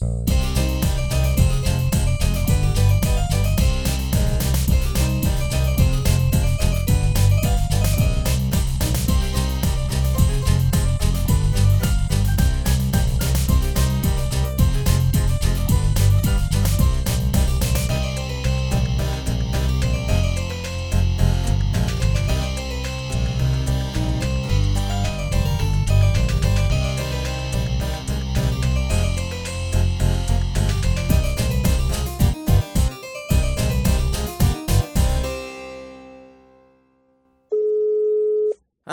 [0.00, 0.27] Uh...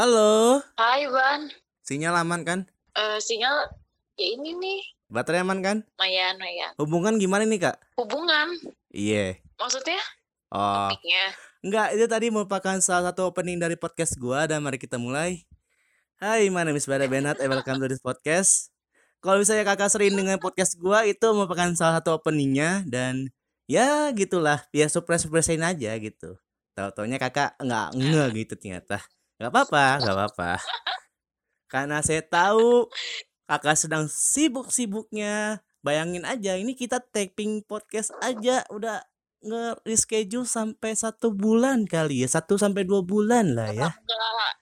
[0.05, 1.49] Halo, Hai Ban,
[1.81, 2.59] sinyal aman kan?
[2.93, 3.73] Eh sinyal
[4.13, 4.77] ya ini nih,
[5.09, 5.77] Baterai aman kan?
[5.97, 6.71] lumayan lumayan.
[6.77, 7.81] Hubungan gimana nih kak?
[7.97, 8.53] Hubungan,
[8.93, 9.41] Iya.
[9.57, 9.97] maksudnya
[10.53, 11.33] Oh, topiknya.
[11.65, 15.41] enggak, itu tadi merupakan salah satu opening dari podcast gua dan mari kita mulai.
[16.21, 18.69] Hai, my name is Bada Benat and welcome to this podcast.
[19.25, 23.33] Kalau misalnya kakak sering dengan podcast gua itu merupakan salah satu openingnya dan
[23.65, 26.37] ya gitulah, ya surprise-surprisein aja gitu.
[26.77, 29.01] Tahu-taunya kakak nggak nge gitu ternyata.
[29.35, 30.51] Nggak apa-apa, nggak apa-apa.
[31.67, 32.87] Karena saya tahu
[33.49, 35.59] kakak sedang sibuk-sibuknya.
[35.85, 39.05] Bayangin aja, ini kita taping podcast aja udah
[39.45, 43.93] nge-reschedule sampai satu bulan kali ya, satu sampai dua bulan lah ya.
[43.93, 44.53] Enggak,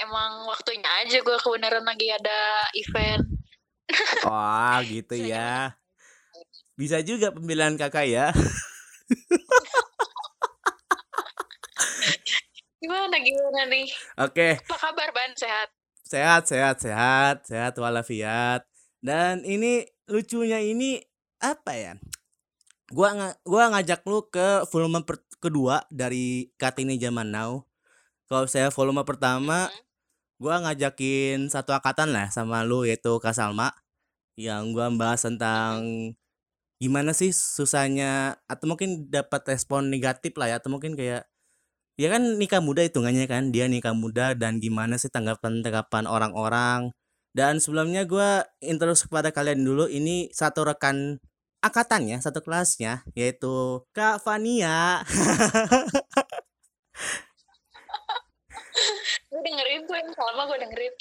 [0.00, 2.38] emang waktunya aja gue kebenaran lagi ada
[2.80, 3.24] event.
[4.24, 5.76] Wah gitu ya.
[6.80, 8.32] Bisa juga pemilihan kakak ya.
[12.84, 13.88] Gimana gimana nih?
[14.20, 15.32] Oke, Apa kabar Ban?
[15.40, 15.72] Sehat?
[16.04, 18.60] sehat, sehat, sehat, sehat walafiat.
[19.00, 21.00] Dan ini lucunya ini
[21.40, 21.92] apa ya?
[22.92, 27.64] Gua nga- gua ngajak lu ke volume per- kedua dari Kartini Zaman Now.
[28.28, 29.80] Kalau saya volume pertama, Mhm.
[30.44, 33.72] gua ngajakin satu angkatan lah sama lu yaitu Kak Salma
[34.36, 36.12] yang gua bahas tentang
[36.76, 41.24] gimana sih susahnya atau mungkin dapat respon negatif lah ya atau mungkin kayak
[42.00, 46.90] ya kan nikah muda hitungannya kan dia nikah muda dan gimana sih tanggapan-tanggapan orang-orang.
[47.34, 51.18] Dan sebelumnya gua introduce kepada kalian dulu ini satu rekan
[51.64, 55.00] angkatannya satu kelasnya yaitu Kak Fania.
[59.30, 60.92] Gue dengerin tuh yang sama gue dengerin.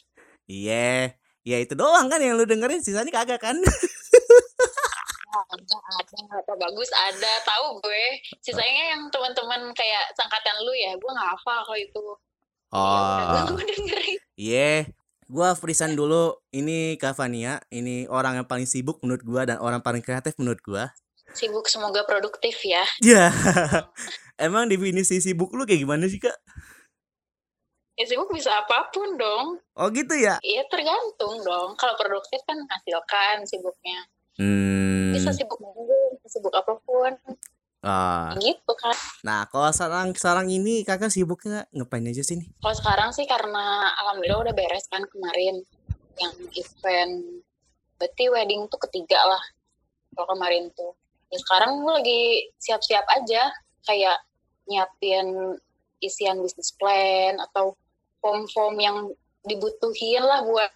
[0.46, 3.56] iya ya itu doang kan yang lu dengerin sisanya kagak kan
[5.34, 7.32] Enggak ada, apa bagus ada.
[7.42, 8.06] Tahu gue.
[8.46, 12.06] Sisanya yang teman-teman kayak sangkatan lu ya, gue nggak hafal kalau itu.
[12.74, 14.18] Oh gue dengerin.
[14.34, 14.90] Iya,
[15.30, 16.42] gua frisan dulu.
[16.50, 20.58] Ini Kak Fania, ini orang yang paling sibuk menurut gua dan orang paling kreatif menurut
[20.66, 20.90] gua.
[21.38, 22.82] Sibuk semoga produktif ya.
[23.02, 23.30] Ya,
[24.46, 26.34] emang definisi sibuk lu kayak gimana sih kak?
[27.94, 29.62] Ya sibuk bisa apa pun dong.
[29.78, 30.42] Oh gitu ya?
[30.42, 31.78] Iya tergantung dong.
[31.78, 34.02] Kalau produktif kan menghasilkan sibuknya.
[34.38, 35.14] Hmm.
[35.14, 35.62] Bisa sibuk
[36.24, 37.14] bisa sibuk apa pun.
[37.84, 38.32] Ah.
[38.40, 38.96] Gitu kan.
[39.28, 42.48] Nah, kalau sekarang sekarang ini kakak sibuknya ngapain aja sih nih?
[42.64, 45.62] Kalau sekarang sih karena alhamdulillah udah beres kan kemarin
[46.16, 47.44] yang event.
[48.00, 49.44] Berarti wedding tuh ketiga lah.
[50.16, 50.96] Kalau kemarin tuh.
[51.28, 52.22] Ya sekarang gue lagi
[52.64, 53.52] siap-siap aja.
[53.84, 54.24] Kayak
[54.64, 55.60] nyiapin
[56.00, 57.76] isian bisnis plan atau
[58.24, 58.98] form-form yang
[59.44, 60.72] dibutuhin lah buat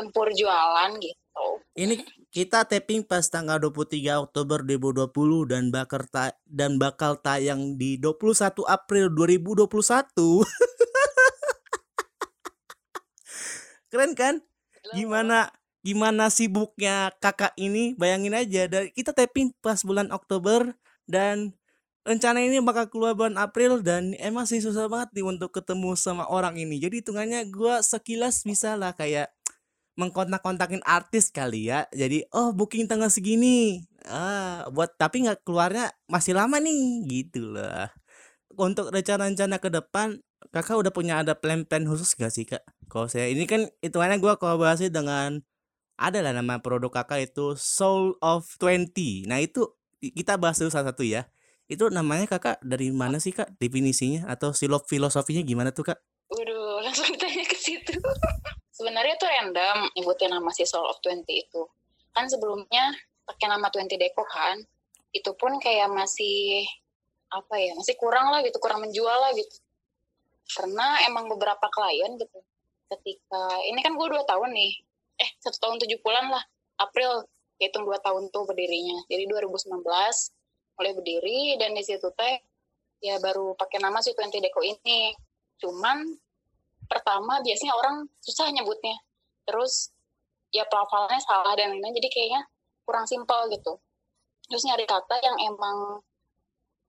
[0.00, 1.27] tempur jualan gitu.
[1.78, 1.94] Ini
[2.34, 8.66] kita taping pas tanggal 23 Oktober 2020 dan bakal ta- dan bakal tayang di 21
[8.66, 10.42] April 2021.
[13.94, 14.42] Keren kan?
[14.90, 15.54] Gimana
[15.86, 17.94] gimana sibuknya kakak ini?
[17.94, 20.74] Bayangin aja dari kita taping pas bulan Oktober
[21.06, 21.54] dan
[22.02, 26.26] rencana ini bakal keluar bulan April dan emang sih susah banget nih untuk ketemu sama
[26.26, 26.82] orang ini.
[26.82, 29.30] Jadi hitungannya gua sekilas bisa lah kayak
[29.98, 31.90] mengkontak-kontakin artis kali ya.
[31.90, 33.82] Jadi oh booking tanggal segini.
[34.06, 37.90] Ah, buat tapi nggak keluarnya masih lama nih gitu lah.
[38.54, 40.22] Untuk rencana-rencana ke depan
[40.54, 42.62] kakak udah punya ada plan-plan khusus gak sih kak?
[42.86, 45.42] Kalau saya ini kan hitungannya gua kolaborasi dengan
[45.98, 49.26] ada lah nama produk kakak itu Soul of 20.
[49.26, 49.66] Nah itu
[49.98, 51.26] kita bahas dulu satu-satu ya.
[51.66, 55.98] Itu namanya kakak dari mana sih kak definisinya atau silo filosofinya gimana tuh kak?
[56.30, 57.98] Waduh, langsung ditanya ke situ.
[58.78, 61.66] Sebenarnya tuh random nyebutin nama si Soul of 20 itu.
[62.14, 62.94] Kan sebelumnya
[63.26, 64.62] pakai nama 20 Deco kan.
[65.10, 66.62] Itu pun kayak masih
[67.34, 69.56] apa ya, masih kurang lah gitu, kurang menjual lah gitu.
[70.54, 72.38] Karena emang beberapa klien gitu.
[72.86, 74.72] Ketika ini kan gue dua tahun nih,
[75.26, 76.44] eh satu tahun tujuh bulan lah,
[76.78, 77.26] April
[77.58, 79.02] hitung dua tahun tuh berdirinya.
[79.10, 79.74] Jadi 2019
[80.78, 82.38] mulai berdiri dan di situ teh
[83.02, 85.18] ya baru pakai nama si 20 Deco ini.
[85.58, 86.14] Cuman
[86.88, 88.96] pertama biasanya orang susah nyebutnya.
[89.44, 89.92] Terus
[90.50, 92.42] ya pelafalannya salah dan lain-lain jadi kayaknya
[92.88, 93.76] kurang simpel gitu.
[94.48, 96.00] Terus nyari kata yang emang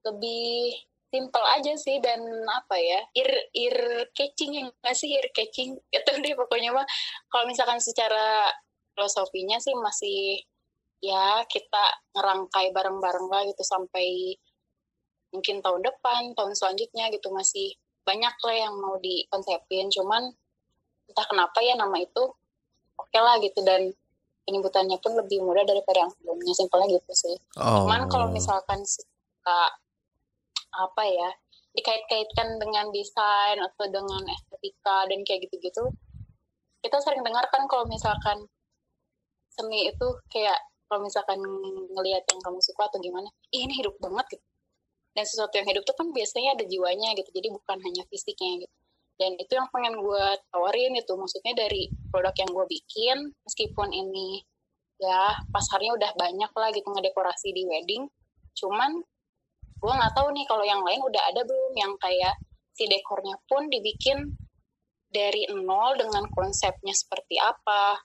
[0.08, 0.80] lebih
[1.10, 3.00] simple aja sih dan apa ya
[3.52, 5.12] ear catching yang nggak sih?
[5.12, 6.88] Ear catching itu deh pokoknya mah.
[7.28, 8.48] Kalau misalkan secara
[8.96, 10.40] filosofinya sih masih
[11.00, 14.36] ya kita ngerangkai bareng-bareng lah gitu sampai
[15.32, 17.72] mungkin tahun depan tahun selanjutnya gitu masih
[18.10, 20.34] banyak lah yang mau dikonsepin cuman
[21.06, 22.22] entah kenapa ya nama itu
[22.98, 23.94] oke okay lah gitu dan
[24.50, 27.86] penyebutannya pun lebih mudah daripada yang sebelumnya simpelnya gitu sih oh.
[27.86, 28.34] cuman kalau oh.
[28.34, 29.60] misalkan suka
[30.74, 31.30] apa ya
[31.70, 35.86] dikait-kaitkan dengan desain atau dengan estetika dan kayak gitu-gitu
[36.82, 38.42] kita sering dengar kan kalau misalkan
[39.54, 40.58] seni itu kayak
[40.90, 41.38] kalau misalkan
[41.94, 44.46] ngelihat yang kamu suka atau gimana Ih, ini hidup banget gitu
[45.14, 47.30] dan sesuatu yang hidup tuh kan biasanya ada jiwanya gitu.
[47.34, 48.74] Jadi bukan hanya fisiknya gitu.
[49.20, 50.24] Dan itu yang pengen gue
[50.54, 51.12] tawarin itu.
[51.12, 54.40] Maksudnya dari produk yang gue bikin meskipun ini
[55.00, 58.04] ya pasarnya udah banyak lah gitu ngedekorasi di wedding
[58.52, 59.00] cuman
[59.80, 62.36] gue nggak tahu nih kalau yang lain udah ada belum yang kayak
[62.76, 64.36] si dekornya pun dibikin
[65.08, 67.96] dari nol dengan konsepnya seperti apa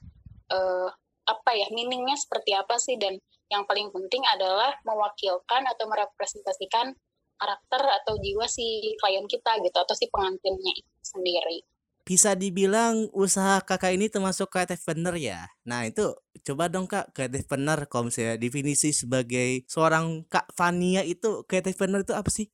[0.55, 0.89] uh,
[1.27, 3.19] apa ya meaningnya seperti apa sih dan
[3.49, 6.97] yang paling penting adalah mewakilkan atau merepresentasikan
[7.35, 11.59] karakter atau jiwa si klien kita gitu atau si pengantinnya itu sendiri.
[12.05, 15.49] Bisa dibilang usaha kakak ini termasuk kreatif bener ya.
[15.65, 16.13] Nah itu
[16.45, 22.05] coba dong kak kreatif bener kalau misalnya definisi sebagai seorang kak Fania itu kreatif bener
[22.05, 22.45] itu apa sih?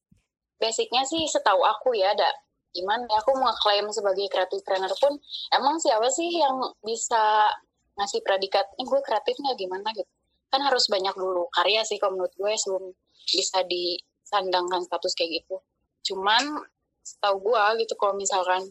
[0.56, 2.32] Basicnya sih setahu aku ya ada
[2.72, 5.20] gimana ya aku mau klaim sebagai kreatif trainer pun
[5.52, 7.52] emang siapa sih yang bisa
[8.00, 10.08] ngasih predikat ini gue kreatifnya gimana gitu
[10.52, 12.92] kan harus banyak dulu karya sih kalau menurut gue sebelum
[13.32, 13.96] bisa di
[14.28, 15.64] sandangkan status kayak gitu.
[16.12, 16.60] Cuman
[17.02, 18.68] setahu gue gitu kalau misalkan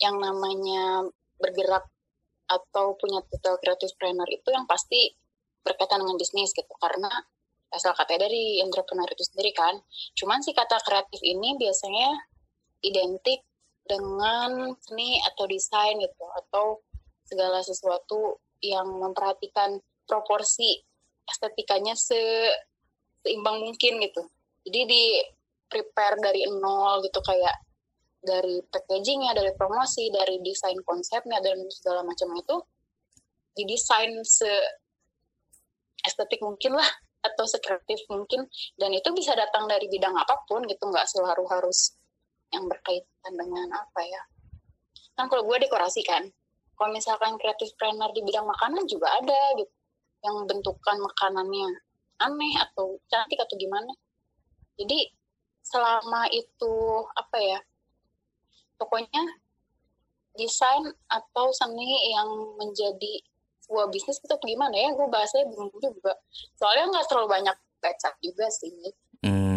[0.00, 1.06] yang namanya
[1.36, 1.84] bergerak
[2.50, 5.12] atau punya titel kreatif trainer itu yang pasti
[5.62, 6.72] berkaitan dengan bisnis gitu.
[6.80, 7.08] Karena
[7.70, 9.78] asal kata dari entrepreneur itu sendiri kan.
[10.18, 12.16] Cuman si kata kreatif ini biasanya
[12.82, 13.44] identik
[13.84, 16.80] dengan seni atau desain gitu atau
[17.26, 19.78] segala sesuatu yang memperhatikan
[20.10, 20.82] proporsi
[21.30, 22.18] estetikanya se
[23.22, 24.22] seimbang mungkin gitu.
[24.66, 25.04] Jadi di
[25.70, 27.54] prepare dari nol gitu kayak
[28.20, 32.56] dari packagingnya dari promosi dari desain konsepnya dan segala macam itu
[33.54, 34.50] didesain se
[36.02, 36.90] estetik mungkin lah
[37.22, 38.50] atau sekreatif mungkin.
[38.74, 41.94] Dan itu bisa datang dari bidang apa pun gitu nggak selalu harus
[42.50, 44.22] yang berkaitan dengan apa ya.
[45.14, 46.26] Kan kalau gue dekorasi kan
[46.80, 49.68] kalau misalkan kreatif trainer di bidang makanan juga ada gitu
[50.20, 51.68] yang bentukan makanannya
[52.20, 53.92] aneh atau cantik atau gimana.
[54.76, 55.08] Jadi
[55.60, 56.74] selama itu
[57.16, 57.60] apa ya
[58.80, 59.22] pokoknya
[60.36, 63.24] desain atau seni yang menjadi
[63.64, 64.92] sebuah bisnis itu gimana ya?
[64.92, 66.16] Gue bahasanya bingung juga.
[66.56, 68.72] Soalnya nggak terlalu banyak baca juga sih.
[69.24, 69.52] Hmm.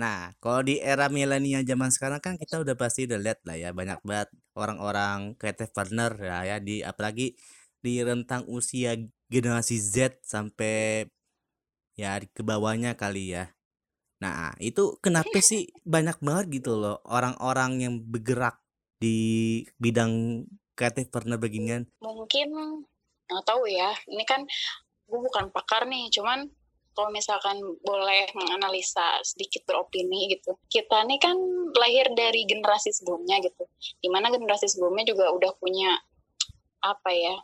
[0.00, 3.68] nah kalau di era milenial zaman sekarang kan kita udah pasti udah lihat lah ya
[3.76, 7.36] banyak banget orang-orang kreatif partner ya, ya di apalagi
[7.80, 8.96] di rentang usia
[9.32, 11.08] generasi Z sampai
[11.96, 13.52] ya ke bawahnya kali ya.
[14.20, 18.60] Nah, itu kenapa sih banyak banget gitu loh orang-orang yang bergerak
[19.00, 20.44] di bidang
[20.76, 21.88] kreatif partner beginian?
[22.04, 22.48] Mungkin
[23.32, 23.96] nggak tahu ya.
[24.08, 24.44] Ini kan
[25.08, 26.44] gue bukan pakar nih, cuman
[26.92, 30.60] kalau misalkan boleh menganalisa sedikit beropini gitu.
[30.68, 31.36] Kita nih kan
[31.72, 33.64] lahir dari generasi sebelumnya gitu.
[34.04, 35.96] Di mana generasi sebelumnya juga udah punya
[36.80, 37.36] apa ya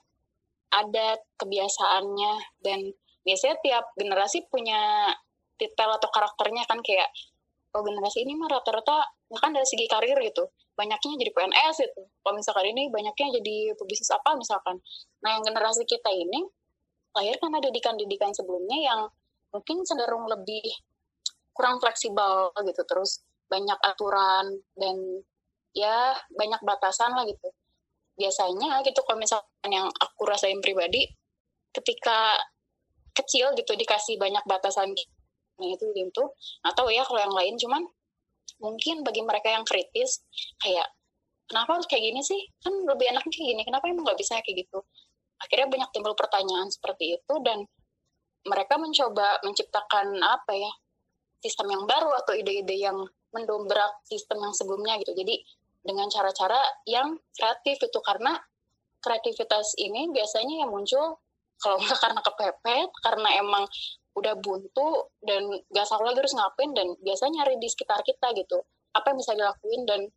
[0.85, 2.33] adat kebiasaannya.
[2.61, 2.93] Dan
[3.25, 5.11] biasanya tiap generasi punya
[5.57, 7.09] titel atau karakternya kan kayak
[7.73, 12.03] oh generasi ini mah rata-rata ya kan dari segi karir gitu banyaknya jadi PNS gitu.
[12.21, 14.77] Kalau misalkan ini banyaknya jadi pebisnis apa misalkan.
[15.25, 16.45] Nah yang generasi kita ini
[17.17, 19.01] lahir ada didikan-didikan sebelumnya yang
[19.57, 20.69] mungkin cenderung lebih
[21.57, 22.83] kurang fleksibel gitu.
[22.85, 25.25] Terus banyak aturan dan
[25.73, 27.49] ya banyak batasan lah gitu
[28.17, 31.05] biasanya gitu kalau misalkan yang aku rasain pribadi
[31.73, 32.33] ketika
[33.13, 34.93] kecil gitu dikasih banyak batasan
[35.57, 36.25] itu itu
[36.65, 37.83] atau ya kalau yang lain cuman
[38.61, 40.25] mungkin bagi mereka yang kritis
[40.61, 40.89] kayak
[41.49, 42.41] kenapa harus kayak gini sih?
[42.61, 44.79] Kan lebih enaknya kayak gini kenapa emang nggak bisa kayak gitu?
[45.41, 47.65] Akhirnya banyak timbul pertanyaan seperti itu dan
[48.47, 50.73] mereka mencoba menciptakan apa ya
[51.43, 52.99] sistem yang baru atau ide-ide yang
[53.35, 55.13] mendobrak sistem yang sebelumnya gitu.
[55.13, 55.43] Jadi
[55.87, 57.99] dengan cara-cara yang kreatif itu.
[58.03, 58.35] Karena
[58.99, 61.23] kreativitas ini biasanya yang muncul
[61.63, 63.65] kalau nggak karena kepepet karena emang
[64.17, 68.65] udah buntu dan gak salah lagi harus ngapain dan biasanya nyari di sekitar kita gitu.
[68.97, 70.09] Apa yang bisa dilakuin dan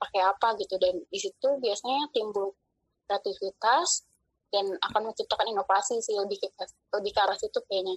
[0.00, 0.80] pakai apa gitu.
[0.80, 2.56] Dan di situ biasanya timbul
[3.04, 4.08] kreativitas
[4.48, 6.48] dan akan menciptakan inovasi sih lebih ke
[6.96, 7.96] lebih ke arah situ kayaknya.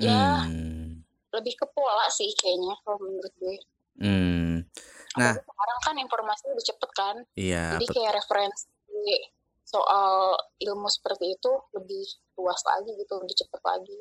[0.00, 1.04] Ya Hmm.
[1.36, 3.56] lebih ke pola sih kayaknya kalau menurut gue.
[4.00, 4.41] Hmm.
[5.18, 5.36] Nah.
[5.36, 7.64] Apalagi sekarang kan informasi lebih cepet kan Iya.
[7.76, 8.66] jadi kayak referensi
[9.62, 12.04] soal ilmu seperti itu lebih
[12.36, 13.98] luas lagi gitu lebih cepet lagi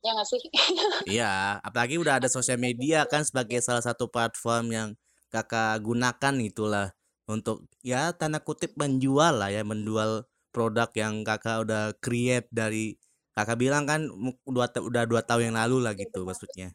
[0.00, 0.40] ya nggak sih
[1.16, 4.88] Iya, apalagi udah ada sosial media kan sebagai salah satu platform yang
[5.32, 6.92] kakak gunakan itulah
[7.30, 12.98] untuk ya tanda kutip menjual lah ya menjual produk yang kakak udah create dari
[13.32, 14.10] kakak bilang kan
[14.44, 16.74] dua udah dua tahun yang lalu lah gitu maksudnya.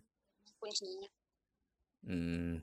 [0.58, 1.10] kuncinya
[2.06, 2.62] Hmm.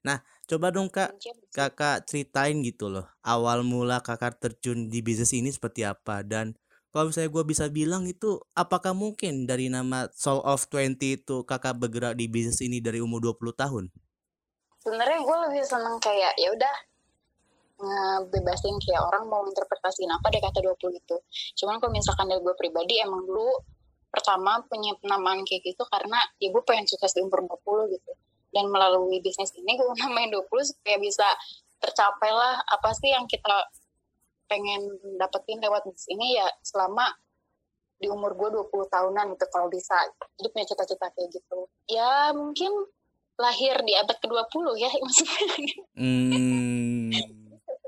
[0.00, 1.14] Nah, coba dong kak
[1.50, 6.54] kakak ceritain gitu loh awal mula kakak terjun di bisnis ini seperti apa dan
[6.90, 11.78] kalau misalnya gue bisa bilang itu apakah mungkin dari nama Soul of 20 itu kakak
[11.78, 13.84] bergerak di bisnis ini dari umur 20 tahun?
[14.80, 16.74] sebenarnya gue lebih seneng kayak ya udah
[17.80, 21.16] ngebebasin kayak orang mau interpretasiin apa deh kata 20 gitu.
[21.64, 23.56] Cuman kalau misalkan dari gue pribadi emang dulu
[24.10, 28.12] pertama punya penamaan kayak gitu karena ya gue pengen sukses di umur 20 gitu.
[28.50, 31.26] Dan melalui bisnis ini gue namain 20 supaya bisa
[31.80, 33.64] tercapai lah apa sih yang kita
[34.50, 34.82] pengen
[35.16, 37.06] dapetin lewat bisnis ini ya selama
[38.00, 39.94] di umur gue 20 tahunan gitu kalau bisa
[40.40, 41.68] jadi punya cita-cita kayak gitu.
[41.86, 42.72] Ya mungkin
[43.40, 45.46] lahir di abad ke-20 ya maksudnya.
[45.96, 47.12] Hmm,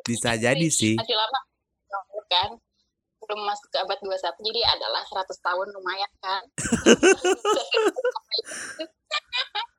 [0.04, 0.96] bisa jadi sih.
[0.96, 1.40] masih lama
[2.32, 2.56] kan?
[3.22, 6.42] Belum masuk ke abad 21 jadi adalah 100 tahun lumayan kan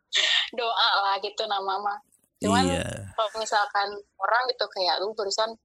[0.57, 1.97] doa lah gitu nama mah
[2.43, 3.13] cuman Iya.
[3.15, 3.87] kalau misalkan
[4.19, 5.55] orang gitu kayak lu barusan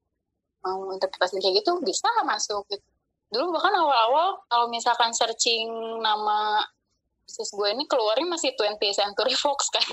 [0.62, 2.85] mau interpretasi kayak gitu bisa lah masuk gitu.
[3.28, 5.69] Dulu bahkan awal-awal kalau misalkan searching
[6.00, 6.64] nama
[7.28, 9.85] bisnis gue ini keluarnya masih 20 Century Fox kan.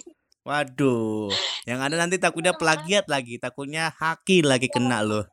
[0.45, 1.33] Waduh,
[1.65, 5.25] yang ada nanti takutnya plagiat lagi, takutnya haki lagi kena loh.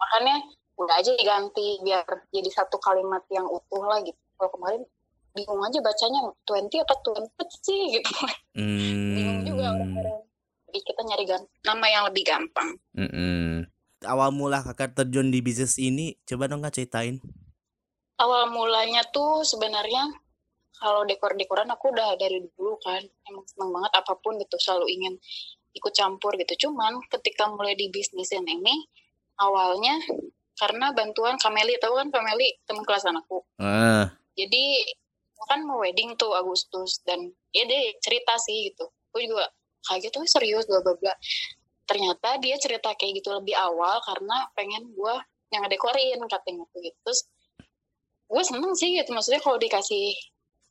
[0.00, 0.36] makanya
[0.76, 4.18] udah aja diganti biar jadi satu kalimat yang utuh lah gitu.
[4.36, 4.82] Kalau kemarin
[5.34, 7.26] bingung aja bacanya 20 apa 20
[7.60, 8.10] sih gitu.
[8.54, 9.74] Bingung juga Hmm.
[9.82, 10.22] orang-orang.
[10.70, 11.24] Jadi kita nyari
[11.62, 12.78] nama yang lebih gampang.
[12.94, 13.66] Mm-mm.
[14.04, 17.18] Awal mula kakak terjun di bisnis ini, coba dong kak ceritain.
[18.14, 20.06] awal mulanya tuh sebenarnya
[20.78, 23.02] kalau dekor-dekoran aku udah dari dulu kan.
[23.26, 25.14] Emang seneng banget apa pun gitu selalu ingin
[25.74, 26.70] ikut campur gitu.
[26.70, 28.86] Cuman ketika mulai di bisnisin ini
[29.42, 29.98] awalnya
[30.54, 32.54] karena bantuan Kameli tahu kan Kameli?
[32.62, 34.62] Teman kelas anakku Ah, jadi
[35.50, 38.88] kan mau wedding tuh Agustus dan ya dia cerita sih gitu.
[39.10, 39.46] Gue juga
[39.86, 41.14] kaget tuh serius bla bla bla.
[41.84, 45.14] Ternyata dia cerita kayak gitu lebih awal karena pengen gue
[45.52, 46.98] yang ngedekorin katanya tuh gitu.
[47.04, 47.20] Terus
[48.24, 50.16] gue seneng sih gitu maksudnya kalau dikasih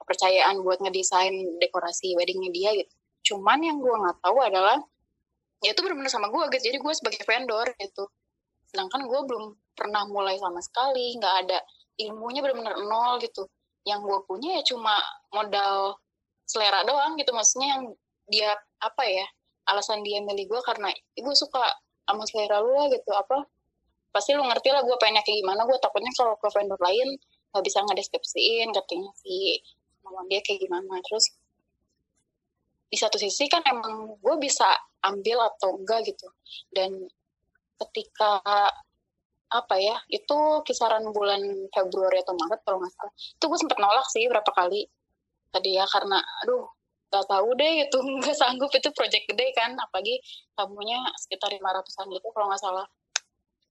[0.04, 2.94] kepercayaan buat ngedesain dekorasi weddingnya dia gitu.
[3.34, 4.82] Cuman yang gue nggak tahu adalah
[5.64, 8.10] ya itu benar-benar sama gue gitu jadi gue sebagai vendor gitu.
[8.68, 9.46] Sedangkan gue belum
[9.78, 11.60] pernah mulai sama sekali nggak ada
[12.02, 13.46] ilmunya benar-benar nol gitu
[13.84, 14.96] yang gue punya ya cuma
[15.32, 16.00] modal
[16.48, 17.32] selera doang gitu.
[17.36, 17.84] Maksudnya yang
[18.28, 19.26] dia apa ya
[19.68, 21.64] alasan dia milih gue karena gue suka
[22.04, 23.12] sama selera lu lah gitu.
[23.12, 23.44] Apa
[24.14, 25.68] pasti lu ngerti lah gue pengennya kayak gimana.
[25.68, 27.16] Gue takutnya kalau ke vendor lain
[27.54, 29.60] nggak bisa ngedeskripsiin katanya si
[30.04, 31.00] mama dia kayak gimana.
[31.04, 31.32] Terus
[32.94, 34.70] di satu sisi kan emang gue bisa
[35.04, 36.28] ambil atau enggak gitu.
[36.72, 37.10] Dan
[37.82, 38.40] ketika
[39.54, 43.14] apa ya itu kisaran bulan Februari atau Maret kalau nggak salah.
[43.14, 44.90] Itu gue sempet nolak sih berapa kali
[45.54, 46.66] tadi ya karena aduh
[47.14, 50.18] gak tahu deh itu nggak sanggup itu project gede kan apalagi
[50.58, 52.86] tamunya sekitar 500an gitu kalau nggak salah.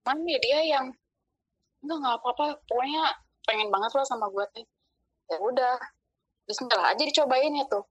[0.07, 0.87] Cuman ya dia yang
[1.83, 3.05] enggak nggak apa-apa pokoknya
[3.43, 4.67] pengen banget lah sama gue teh.
[5.31, 5.77] Ya udah
[6.43, 7.87] Bismillah aja dicobain ya tuh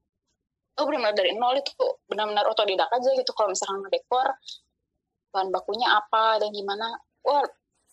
[0.72, 4.28] itu benar-benar dari nol itu benar-benar otodidak aja gitu kalau misalkan ngedekor
[5.32, 6.96] bahan bakunya apa dan gimana.
[7.22, 7.46] Wah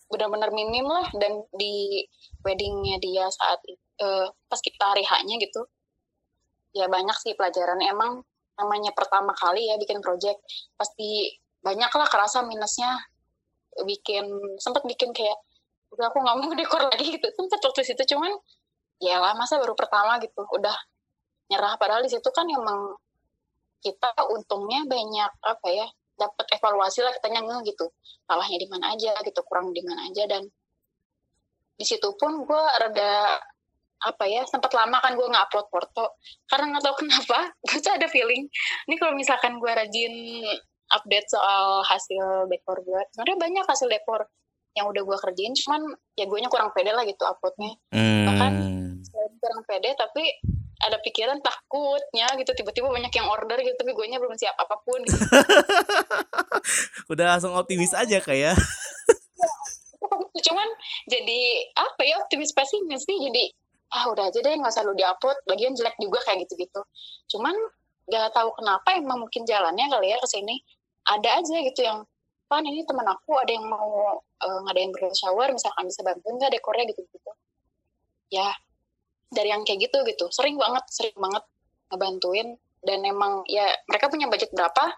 [0.09, 2.05] benar-benar minim lah dan di
[2.41, 3.61] weddingnya dia saat
[4.01, 5.05] eh, pas kita hari
[5.37, 5.61] gitu
[6.73, 7.79] ya banyak sih pelajaran.
[7.81, 8.21] Emang
[8.59, 10.39] namanya pertama kali ya bikin project
[10.75, 12.97] pasti banyak lah kerasa minusnya.
[13.85, 14.25] Bikin
[14.59, 15.37] sempat bikin kayak
[15.93, 17.27] udah aku nggak mau dekor lagi gitu.
[17.33, 18.31] Sempat waktu situ cuman
[18.99, 20.45] ya lah masa baru pertama gitu.
[20.57, 20.75] Udah
[21.49, 21.75] nyerah.
[21.79, 22.97] Padahal di situ kan emang
[23.79, 25.87] kita untungnya banyak apa ya
[26.19, 27.85] dapat evaluasi lah kitanya nge gitu.
[28.27, 30.43] Salahnya di mana aja gitu kurang di mana aja dan
[31.79, 33.39] di situ pun gue rada
[33.99, 36.19] apa ya sempat lama kan gue nggak upload foto.
[36.51, 38.43] Karena nggak tahu kenapa gue tuh ada feeling
[38.91, 40.13] ini kalau misalkan gue rajin
[40.89, 44.25] update soal hasil dekor gue sebenarnya banyak hasil dekor
[44.77, 45.81] yang udah gue kerjain cuman
[46.13, 47.73] ya gue nya kurang pede lah gitu uploadnya.
[48.27, 49.01] Bahkan Hmm.
[49.01, 50.23] selain kurang pede tapi
[50.79, 54.75] ada pikiran takutnya gitu tiba-tiba banyak yang order gitu tapi gue nya belum siap apa
[54.79, 55.19] pun gitu.
[57.11, 58.55] Udah langsung optimis aja kayak.
[60.45, 60.67] cuman
[61.11, 61.39] jadi
[61.75, 63.51] apa ya optimis pesimis sih jadi
[63.89, 66.81] ah udah aja deh nggak usah lu diupload bagian jelek juga kayak gitu-gitu
[67.35, 67.55] cuman
[68.09, 70.55] gak tahu kenapa emang mungkin jalannya kali ya ke sini
[71.05, 72.05] ada aja gitu yang
[72.49, 76.53] pan ini teman aku ada yang mau uh, ngadain bridal shower misalkan bisa bantuin nggak
[76.57, 77.31] dekornya gitu gitu
[78.33, 78.49] ya
[79.29, 80.25] dari yang kayak gitu gitu.
[80.33, 81.43] Sering banget sering banget
[81.93, 82.57] ngebantuin.
[82.79, 84.95] Dan emang ya mereka punya budget berapa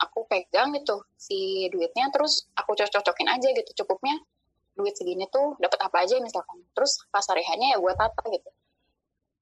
[0.00, 2.08] aku pegang gitu si duitnya.
[2.14, 4.16] Terus aku cocok-cocokin aja gitu cukupnya.
[4.78, 6.62] Duit segini tuh dapat apa aja misalkan.
[6.72, 8.50] Terus pas harinya ya gue tata gitu.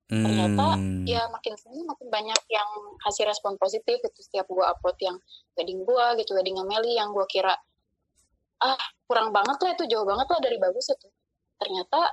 [0.08, 1.04] Ternyata hmm.
[1.04, 2.68] ya makin sini makin banyak yang
[3.04, 5.20] kasih respon positif itu setiap gue upload yang
[5.52, 7.52] wedding gue gitu wedding Meli yang gue kira
[8.64, 11.12] ah kurang banget lah itu jauh banget lah dari bagus itu.
[11.60, 12.08] Ternyata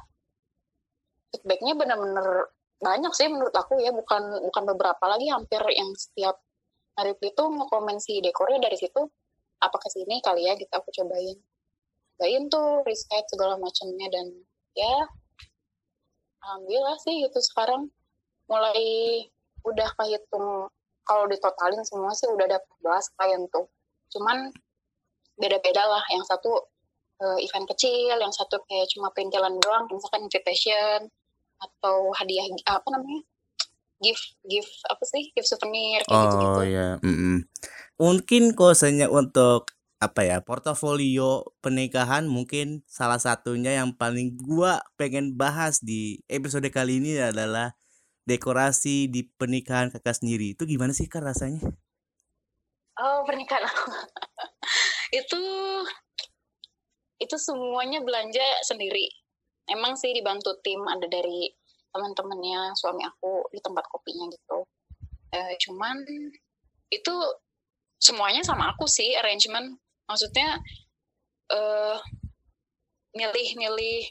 [1.34, 3.92] feedbacknya bener-bener banyak sih menurut aku ya.
[3.96, 6.38] Bukan bukan beberapa lagi hampir yang setiap
[6.96, 9.08] hari itu ngekomen si dekornya dari situ
[9.60, 10.54] apa ke sini kali ya?
[10.60, 11.38] Gitu aku cobain.
[12.16, 14.32] Cobain tuh riset segala macamnya dan
[14.76, 14.96] ya
[16.44, 17.90] alhamdulillah sih gitu sekarang.
[18.46, 19.26] Mulai
[19.66, 20.70] udah kehitung
[21.06, 23.66] kalau ditotalin semua sih udah ada 14 klien tuh.
[24.14, 24.54] Cuman
[25.36, 26.64] beda-beda lah yang satu
[27.22, 31.08] uh, event kecil yang satu kayak cuma perintilan doang misalkan invitation
[31.60, 33.22] atau hadiah apa namanya?
[34.04, 35.32] Gift gift apa sih?
[35.32, 37.36] Gift souvenir kayak oh, gitu gitu ya mm -mm.
[37.96, 39.72] mungkin kosanya untuk
[40.04, 47.00] apa ya portofolio pernikahan mungkin salah satunya yang paling gua pengen bahas di episode kali
[47.00, 47.74] ini adalah
[48.26, 50.58] dekorasi di pernikahan kakak sendiri.
[50.58, 51.62] Itu gimana sih kak rasanya?
[53.00, 53.64] Oh pernikahan
[55.20, 55.42] itu
[57.26, 59.10] itu semuanya belanja sendiri.
[59.66, 61.50] Emang sih dibantu tim ada dari
[61.90, 64.62] teman-temannya suami aku di tempat kopinya gitu.
[65.34, 66.06] Eh, cuman
[66.94, 67.16] itu
[67.98, 69.74] semuanya sama aku sih arrangement
[70.06, 70.62] maksudnya
[71.50, 71.98] uh,
[73.18, 74.06] milih-milih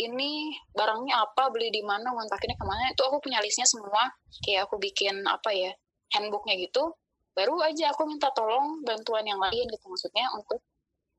[0.00, 4.08] ini barangnya apa beli di mana ngontakinnya ke mana itu aku punya listnya semua
[4.46, 5.72] kayak aku bikin apa ya
[6.16, 6.96] handbooknya gitu
[7.36, 10.62] baru aja aku minta tolong bantuan yang lain gitu maksudnya untuk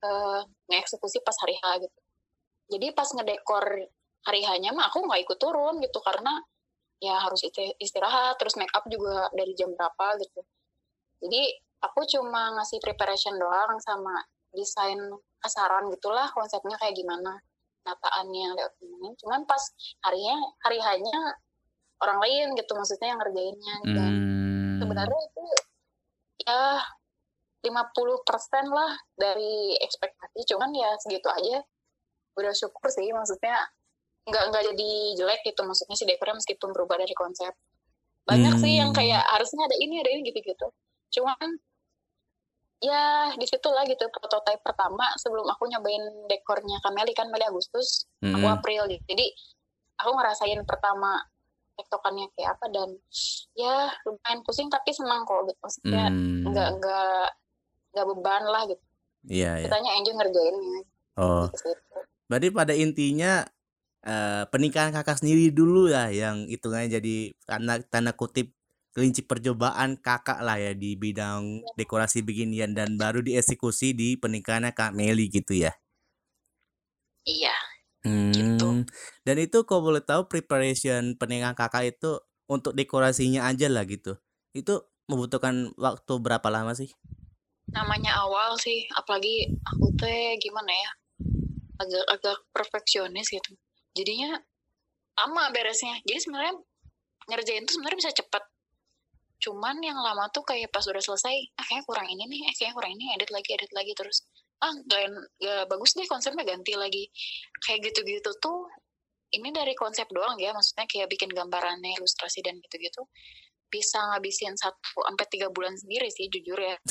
[0.05, 1.99] uh, ngeksekusi pas hari H gitu.
[2.71, 3.65] Jadi pas ngedekor
[4.21, 6.39] hari hanya mah aku nggak ikut turun gitu karena
[7.01, 7.41] ya harus
[7.81, 10.41] istirahat terus make up juga dari jam berapa gitu.
[11.25, 11.41] Jadi
[11.81, 14.21] aku cuma ngasih preparation doang sama
[14.53, 14.99] desain
[15.41, 17.41] kasaran gitulah konsepnya kayak gimana
[17.81, 19.63] nataannya lewat ini cuman pas
[20.05, 21.33] harinya hari hanya
[22.01, 24.77] orang lain gitu maksudnya yang ngerjainnya dan hmm.
[24.85, 25.45] sebenarnya itu
[26.45, 26.61] ya
[27.61, 31.61] 50% lah dari ekspektasi cuman ya segitu aja
[32.37, 33.57] udah syukur sih maksudnya
[34.25, 37.53] nggak nggak jadi jelek gitu maksudnya si dekornya meskipun berubah dari konsep
[38.25, 38.61] banyak hmm.
[38.61, 38.99] sih yang hmm.
[39.01, 40.67] kayak harusnya ada ini ada ini gitu gitu
[41.19, 41.57] cuman
[42.81, 48.09] ya di situ lah gitu prototipe pertama sebelum aku nyobain dekornya Kameli kan Meli Agustus
[48.25, 48.41] mm-hmm.
[48.41, 49.25] aku April gitu jadi
[50.01, 51.21] aku ngerasain pertama
[51.77, 52.89] tektokannya kayak apa dan
[53.53, 56.49] ya lumayan pusing tapi senang kok gitu maksudnya mm.
[56.49, 57.25] nggak nggak
[57.91, 58.83] nggak beban lah gitu
[59.27, 59.99] iya yeah, kitanya yeah.
[59.99, 60.81] enjoy ngerjainnya
[61.19, 61.71] oh gitu.
[62.31, 63.33] berarti pada intinya
[64.07, 68.55] uh, pernikahan kakak sendiri dulu ya yang hitungannya jadi karena tanda kutip
[68.91, 71.73] kelinci percobaan kakak lah ya di bidang iya.
[71.79, 75.71] dekorasi beginian dan baru dieksekusi di pernikahannya Kak Meli gitu ya.
[77.23, 77.55] Iya.
[78.03, 78.35] Hmm.
[78.35, 78.67] Gitu.
[79.23, 82.19] Dan itu kau boleh tahu preparation pernikahan kakak itu
[82.51, 84.19] untuk dekorasinya aja lah gitu.
[84.51, 86.91] Itu membutuhkan waktu berapa lama sih?
[87.71, 90.89] Namanya awal sih, apalagi aku teh gimana ya,
[91.81, 93.51] agak-agak perfeksionis gitu.
[93.95, 94.35] Jadinya
[95.19, 95.99] lama beresnya.
[96.03, 96.55] Jadi sebenarnya
[97.31, 98.43] ngerjain tuh sebenarnya bisa cepet
[99.41, 102.75] cuman yang lama tuh kayak pas udah selesai ah kayaknya kurang ini nih eh kayaknya
[102.77, 104.17] kurang ini edit lagi edit lagi terus
[104.61, 105.09] ah gak,
[105.41, 107.09] gak bagus deh konsepnya ganti lagi
[107.65, 108.69] kayak gitu-gitu tuh
[109.33, 113.01] ini dari konsep doang ya maksudnya kayak bikin gambarannya ilustrasi dan gitu-gitu
[113.71, 116.75] bisa ngabisin satu sampai tiga bulan sendiri sih jujur ya.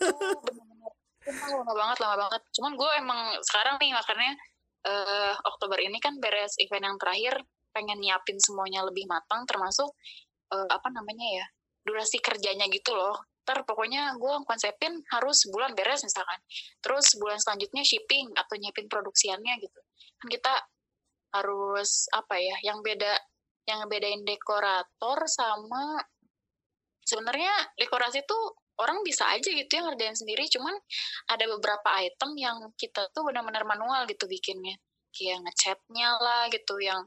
[0.00, 0.12] Itu
[0.48, 0.92] benar-benar
[1.52, 2.42] lama banget lama banget.
[2.56, 4.32] Cuman gue emang sekarang nih makanya
[4.88, 7.34] uh, Oktober ini kan beres event yang terakhir
[7.70, 9.86] pengen nyiapin semuanya lebih matang termasuk
[10.50, 11.46] uh, apa namanya ya
[11.84, 13.14] durasi kerjanya gitu loh.
[13.44, 16.40] Ntar pokoknya gue konsepin harus sebulan beres misalkan.
[16.80, 19.80] Terus bulan selanjutnya shipping atau nyiapin produksiannya gitu.
[20.20, 20.54] Kan kita
[21.30, 23.14] harus apa ya yang beda
[23.70, 26.02] yang bedain dekorator sama
[27.06, 30.72] sebenarnya dekorasi tuh orang bisa aja gitu ya ngerjain sendiri cuman
[31.28, 34.80] ada beberapa item yang kita tuh benar-benar manual gitu bikinnya.
[35.10, 37.02] Kayak ngecatnya lah gitu yang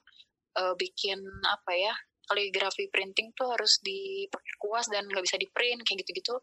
[0.59, 1.93] uh, bikin apa ya
[2.29, 6.35] kaligrafi printing tuh harus diperkuas dan nggak bisa di print kayak gitu-gitu.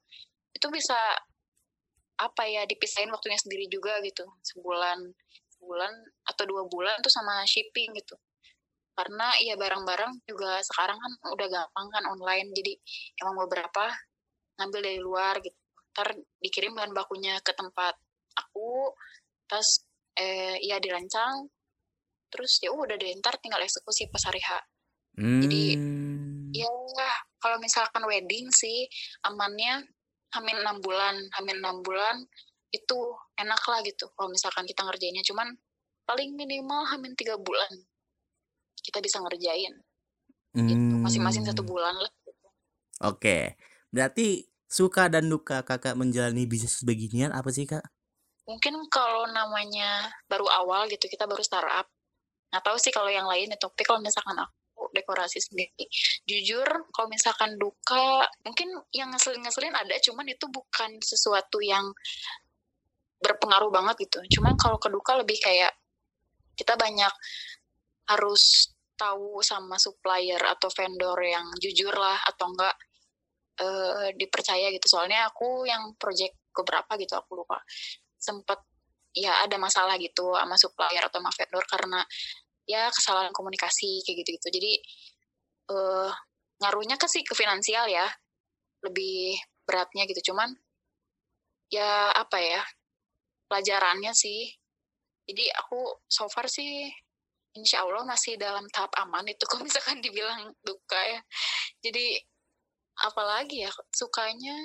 [0.53, 0.99] Itu bisa
[2.21, 4.25] apa ya dipisahin waktunya sendiri juga gitu.
[4.45, 4.99] Sebulan
[5.61, 5.93] bulan
[6.27, 8.17] atau dua bulan tuh sama shipping gitu
[9.01, 12.53] karena ya barang-barang juga sekarang kan udah gampang kan online.
[12.53, 12.77] Jadi
[13.25, 13.89] emang beberapa
[14.61, 15.57] ngambil dari luar gitu.
[15.97, 16.13] Ntar
[16.45, 17.97] dikirim bahan bakunya ke tempat
[18.37, 18.93] aku
[19.49, 19.89] terus
[20.21, 21.49] eh ya dirancang.
[22.29, 24.61] Terus ya udah deh ntar tinggal eksekusi pas hari H.
[25.17, 25.41] Hmm.
[25.43, 25.75] Jadi,
[26.55, 26.71] ya
[27.41, 28.85] kalau misalkan wedding sih
[29.25, 29.81] amannya
[30.37, 32.23] hamin enam bulan hamin enam bulan
[32.71, 32.99] itu
[33.35, 35.25] enak lah gitu kalau misalkan kita ngerjainnya.
[35.25, 35.57] Cuman
[36.05, 37.73] paling minimal hamin tiga bulan
[38.91, 39.79] kita bisa ngerjain
[40.51, 41.71] gitu masing-masing satu Hmm.
[41.71, 42.47] bulan lah gitu.
[43.07, 43.55] Oke.
[43.95, 47.87] Berarti suka dan duka kakak menjalani bisnis beginian apa sih kak?
[48.51, 51.87] mungkin kalau namanya baru awal gitu kita baru startup
[52.51, 55.87] nggak tahu sih kalau yang lain ya tapi kalau misalkan aku dekorasi sendiri
[56.27, 61.95] jujur kalau misalkan duka mungkin yang ngeselin-ngeselin ada cuman itu bukan sesuatu yang
[63.23, 65.71] berpengaruh banget gitu cuman kalau keduka lebih kayak
[66.59, 67.13] kita banyak
[68.11, 72.77] harus tahu sama supplier atau vendor yang jujur lah atau enggak
[73.65, 74.87] eh, dipercaya gitu.
[74.93, 77.57] Soalnya aku yang project keberapa gitu aku lupa.
[78.21, 78.61] Sempet
[79.17, 82.01] ya ada masalah gitu sama supplier atau sama vendor karena
[82.69, 84.49] ya kesalahan komunikasi kayak gitu-gitu.
[84.53, 84.73] Jadi
[85.73, 86.11] eh
[86.61, 88.07] ngaruhnya ke sih ke finansial ya
[88.85, 90.33] lebih beratnya gitu.
[90.33, 90.53] Cuman
[91.73, 92.63] ya apa ya
[93.49, 94.51] pelajarannya sih.
[95.31, 95.79] Jadi aku
[96.11, 96.91] so far sih
[97.55, 101.21] insya Allah masih dalam tahap aman itu kalau misalkan dibilang duka ya.
[101.83, 102.19] Jadi
[103.01, 104.57] apalagi ya sukanya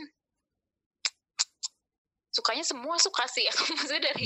[2.35, 3.47] sukanya semua suka sih.
[3.51, 4.25] Aku maksudnya dari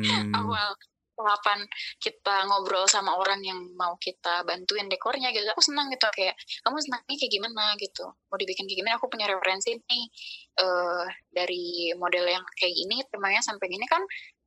[0.00, 0.32] Hmm.
[0.32, 0.72] awal
[1.20, 1.60] tahapan
[2.00, 6.32] kita ngobrol sama orang yang mau kita bantuin dekornya gitu aku senang gitu kayak
[6.64, 7.64] kamu senangnya kayak gimana?
[7.76, 8.04] gitu.
[8.08, 8.96] Mau dibikin kayak gimana?
[8.96, 10.04] Aku punya referensi nih
[10.64, 14.00] eh dari model yang kayak gini temanya sampai gini kan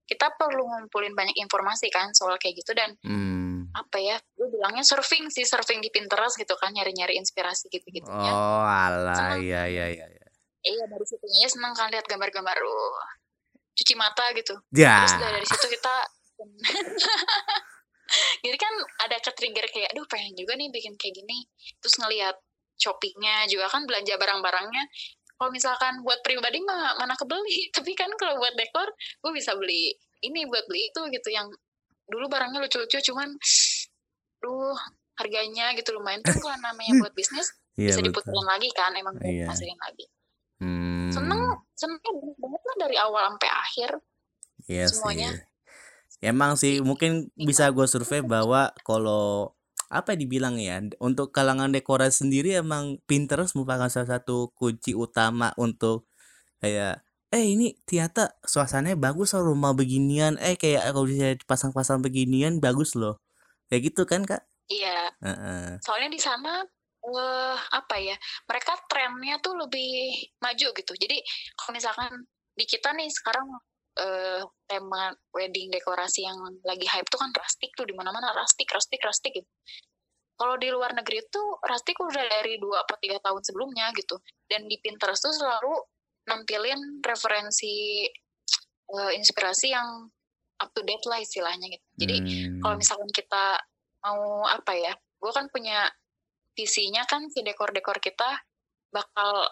[0.04, 3.68] kita perlu ngumpulin banyak informasi kan soal kayak gitu dan Hmm.
[3.74, 8.32] apa ya gue bilangnya surfing sih surfing di Pinterest gitu kan nyari-nyari inspirasi gitu-gitu ya
[8.32, 8.64] Oh
[9.16, 9.40] Senang.
[9.42, 10.06] iya iya iya.
[10.06, 10.28] iya.
[10.64, 13.04] iya dari situnya senang kan lihat gambar-gambar uh,
[13.74, 15.04] cuci mata gitu Ya.
[15.04, 15.96] terus dari situ kita
[18.46, 18.74] jadi kan
[19.08, 21.48] ada ke trigger kayak aduh pengen juga nih bikin kayak gini
[21.82, 22.36] terus ngelihat
[22.78, 24.84] shoppingnya juga kan belanja barang-barangnya
[25.36, 29.92] kalau misalkan buat pribadi mah mana kebeli tapi kan kalau buat dekor gue bisa beli
[30.22, 31.48] ini buat beli itu gitu yang
[32.06, 33.32] dulu barangnya lucu-lucu cuman
[34.40, 34.76] duh
[35.16, 39.26] harganya gitu lumayan kan kalau namanya buat bisnis Iya bisa diputerin lagi kan emang buat
[39.26, 39.48] Iya.
[39.48, 40.06] masukin lagi
[40.62, 41.12] Hmm.
[41.12, 41.42] seneng
[41.74, 43.90] senengnya banget lah dari awal sampai akhir
[44.64, 45.30] Iya semuanya.
[45.34, 45.44] sih.
[46.24, 49.52] Emang sih mungkin bisa gue survei bahwa kalau
[49.94, 55.54] apa ya dibilang ya untuk kalangan dekorasi sendiri emang Pinterest merupakan salah satu kunci utama
[55.62, 56.10] untuk
[56.62, 60.38] kayak eh ini ternyata suasananya bagus loh rumah beginian.
[60.38, 63.18] Eh kayak kalau bisa dipasang-pasang beginian bagus loh.
[63.70, 64.46] Kayak gitu kan kak?
[64.70, 65.12] Iya.
[65.26, 65.82] Heeh.
[65.84, 66.64] soalnya di sana
[67.04, 68.16] eh apa ya
[68.48, 70.94] mereka trennya tuh lebih maju gitu.
[70.96, 71.18] Jadi
[71.58, 72.12] kalau misalkan
[72.54, 73.50] di kita nih sekarang
[73.94, 79.00] eh tema wedding dekorasi yang lagi hype tuh kan rustic tuh di mana-mana rustic rustic
[79.06, 79.50] rustic gitu.
[80.34, 84.18] Kalau di luar negeri tuh rustic udah dari dua atau tiga tahun sebelumnya gitu.
[84.50, 85.78] Dan di Pinterest tuh selalu
[86.26, 88.08] nampilin referensi
[88.94, 90.10] eh, inspirasi yang
[90.62, 91.86] up to date lah istilahnya gitu.
[92.02, 92.60] Jadi Hmm.
[92.66, 93.62] kalau misalkan kita
[94.04, 95.88] mau apa ya gue kan punya
[96.54, 98.44] visinya kan si dekor-dekor kita
[98.92, 99.48] bakal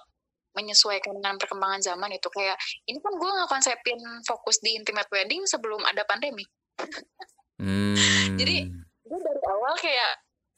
[0.58, 2.28] menyesuaikan dengan perkembangan zaman itu.
[2.32, 6.44] Kayak ini kan gue nggak konsepin fokus di intimate wedding sebelum ada pandemi.
[7.62, 7.96] Hmm.
[8.36, 8.68] Jadi,
[9.06, 10.12] gue dari awal kayak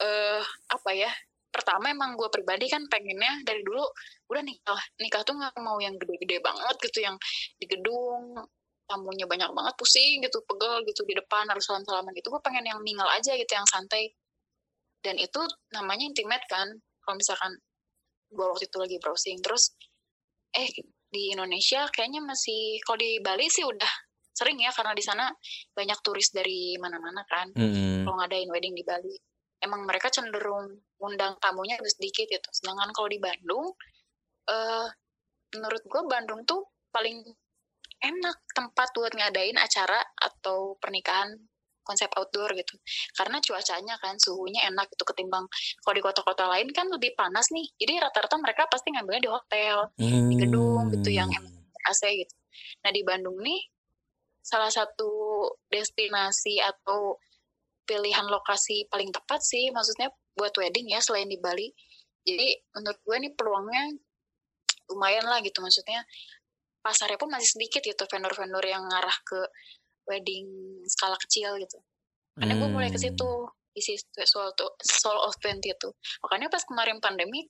[0.03, 0.41] eh
[0.73, 1.11] apa ya
[1.53, 3.85] pertama emang gue pribadi kan pengennya dari dulu
[4.25, 7.13] udah nikah nikah tuh nggak mau yang gede-gede banget gitu yang
[7.61, 8.33] di gedung
[8.89, 12.29] tamunya banyak banget pusing gitu pegel gitu di depan harus salam-salaman gitu.
[12.29, 14.11] Gue pengen yang mingle aja gitu yang santai.
[15.03, 15.41] Dan itu
[15.75, 16.67] namanya intimate kan.
[17.03, 17.51] Kalau misalkan
[18.33, 19.37] gue waktu itu lagi browsing.
[19.39, 19.77] Terus
[20.53, 20.69] eh
[21.13, 23.93] di Indonesia kayaknya masih kalau di Bali sih udah
[24.33, 25.29] sering ya karena di sana
[25.77, 27.53] banyak turis dari mana-mana kan.
[27.53, 28.03] Mm-mm.
[28.03, 29.13] kalau ngadain wedding di Bali.
[29.63, 30.67] Emang mereka cenderung
[30.99, 32.49] undang tamunya lebih sedikit gitu.
[32.51, 33.71] Sedangkan kalau di Bandung
[34.49, 34.87] eh
[35.53, 37.23] menurut gue Bandung tuh paling
[38.03, 41.31] enak tempat buat ngadain acara atau pernikahan
[41.83, 42.75] konsep outdoor gitu
[43.15, 45.45] karena cuacanya kan suhunya enak itu ketimbang
[45.83, 49.77] kalau di kota-kota lain kan lebih panas nih jadi rata-rata mereka pasti ngambilnya di hotel
[49.99, 51.63] di gedung gitu yang Hmm.
[51.83, 52.35] AC gitu.
[52.87, 53.59] Nah di Bandung nih
[54.43, 55.11] salah satu
[55.67, 57.19] destinasi atau
[57.83, 61.67] pilihan lokasi paling tepat sih maksudnya buat wedding ya selain di Bali.
[62.23, 63.83] Jadi menurut gue nih peluangnya
[64.91, 66.03] lumayan lah gitu maksudnya
[66.83, 69.39] pasarnya pun masih sedikit gitu vendor-vendor yang ngarah ke
[70.07, 70.47] wedding
[70.87, 71.79] skala kecil gitu
[72.33, 73.05] karena gue mulai ke Hmm.
[73.13, 73.29] situ
[73.73, 73.97] isi
[74.29, 75.89] soul to soul of 20 itu
[76.21, 77.45] makanya pas kemarin pandemi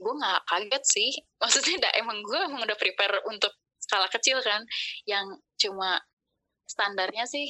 [0.00, 1.10] gue nggak kaget sih
[1.42, 4.64] maksudnya dah, emang gue emang udah prepare untuk skala kecil kan
[5.04, 5.24] yang
[5.60, 6.00] cuma
[6.68, 7.48] standarnya sih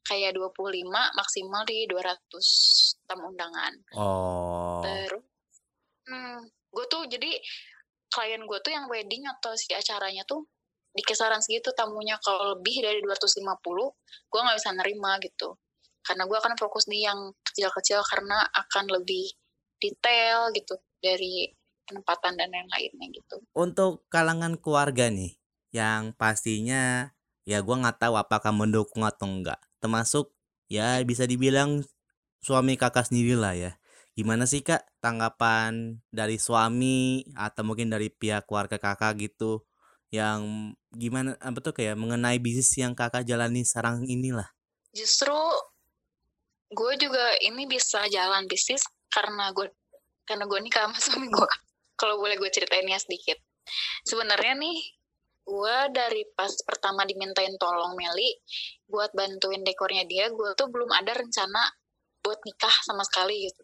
[0.00, 4.80] kayak 25 maksimal di 200 tamu undangan Oh.
[4.80, 5.24] Terus,
[6.08, 6.40] hmm,
[6.72, 7.30] gue tuh jadi
[8.10, 10.48] klien gue tuh yang wedding atau si acaranya tuh
[10.90, 13.46] di kisaran segitu tamunya kalau lebih dari 250
[14.26, 15.54] gue nggak bisa nerima gitu
[16.02, 19.30] karena gue akan fokus di yang kecil-kecil karena akan lebih
[19.80, 21.48] detail gitu dari
[21.90, 25.34] penempatan dan lain-lainnya gitu Untuk kalangan keluarga nih,
[25.74, 27.10] yang pastinya
[27.42, 29.58] ya gua nggak tahu apakah mendukung atau enggak.
[29.82, 30.30] Termasuk
[30.70, 31.82] ya bisa dibilang
[32.38, 33.72] suami kakak sendiri lah ya.
[34.14, 39.64] Gimana sih kak tanggapan dari suami atau mungkin dari pihak keluarga kakak gitu
[40.10, 44.46] yang gimana apa tuh kayak mengenai bisnis yang kakak jalani sekarang inilah.
[44.90, 45.38] justru
[46.70, 49.70] gue juga ini bisa jalan bisnis karena gue
[50.26, 51.50] karena gue nikah sama suami gue.
[51.98, 53.38] Kalau boleh gue ceritain ya sedikit.
[54.06, 54.78] Sebenarnya nih
[55.46, 58.38] gue dari pas pertama dimintain tolong Meli
[58.86, 61.62] buat bantuin dekornya dia gue tuh belum ada rencana
[62.22, 63.62] buat nikah sama sekali gitu.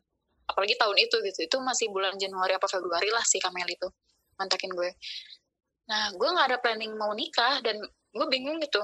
[0.51, 1.39] Apalagi tahun itu gitu.
[1.47, 3.87] Itu masih bulan Januari apa Februari lah si Kamel itu
[4.37, 4.91] mantakin gue
[5.87, 7.79] nah gue nggak ada planning mau nikah dan
[8.13, 8.83] gue bingung gitu.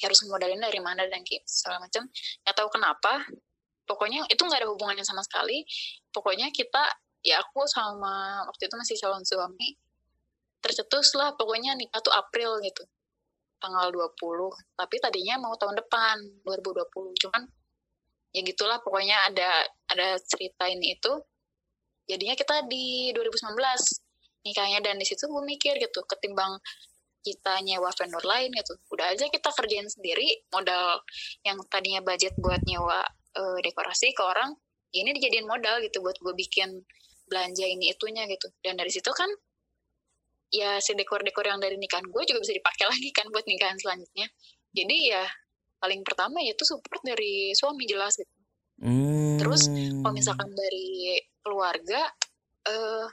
[0.00, 2.06] Harus modalin dari mana dan kayak segala macam
[2.46, 3.24] nggak tahu kenapa.
[3.84, 5.66] Pokoknya itu nggak ada hubungannya sama sekali.
[6.14, 6.86] Pokoknya kita
[7.20, 9.76] ya aku sama waktu itu masih calon suami
[10.60, 12.84] tercetus lah pokoknya nikah tuh April gitu.
[13.60, 14.16] Tanggal 20
[14.76, 16.16] tapi tadinya mau tahun depan
[16.48, 17.42] 2020 cuman
[18.32, 19.50] ya gitulah pokoknya ada
[19.90, 21.12] ada cerita ini itu.
[22.08, 24.09] Jadinya kita di 2019
[24.46, 26.58] nikahnya dan di situ gue mikir gitu ketimbang
[27.20, 31.04] kita nyewa vendor lain gitu udah aja kita kerjain sendiri modal
[31.44, 33.04] yang tadinya budget buat nyewa
[33.36, 34.56] eh, dekorasi ke orang
[34.90, 36.82] ya ini dijadiin modal gitu buat gue bikin
[37.30, 38.50] belanja ini itunya gitu.
[38.58, 39.30] Dan dari situ kan
[40.50, 44.26] ya si dekor-dekor yang dari nikahan gue juga bisa dipakai lagi kan buat nikahan selanjutnya.
[44.74, 45.22] Jadi ya
[45.78, 48.34] paling pertama ya itu support dari suami jelas gitu.
[49.40, 50.04] Terus, Hmm.
[50.04, 52.00] kalau misalkan dari keluarga
[52.68, 53.06] eh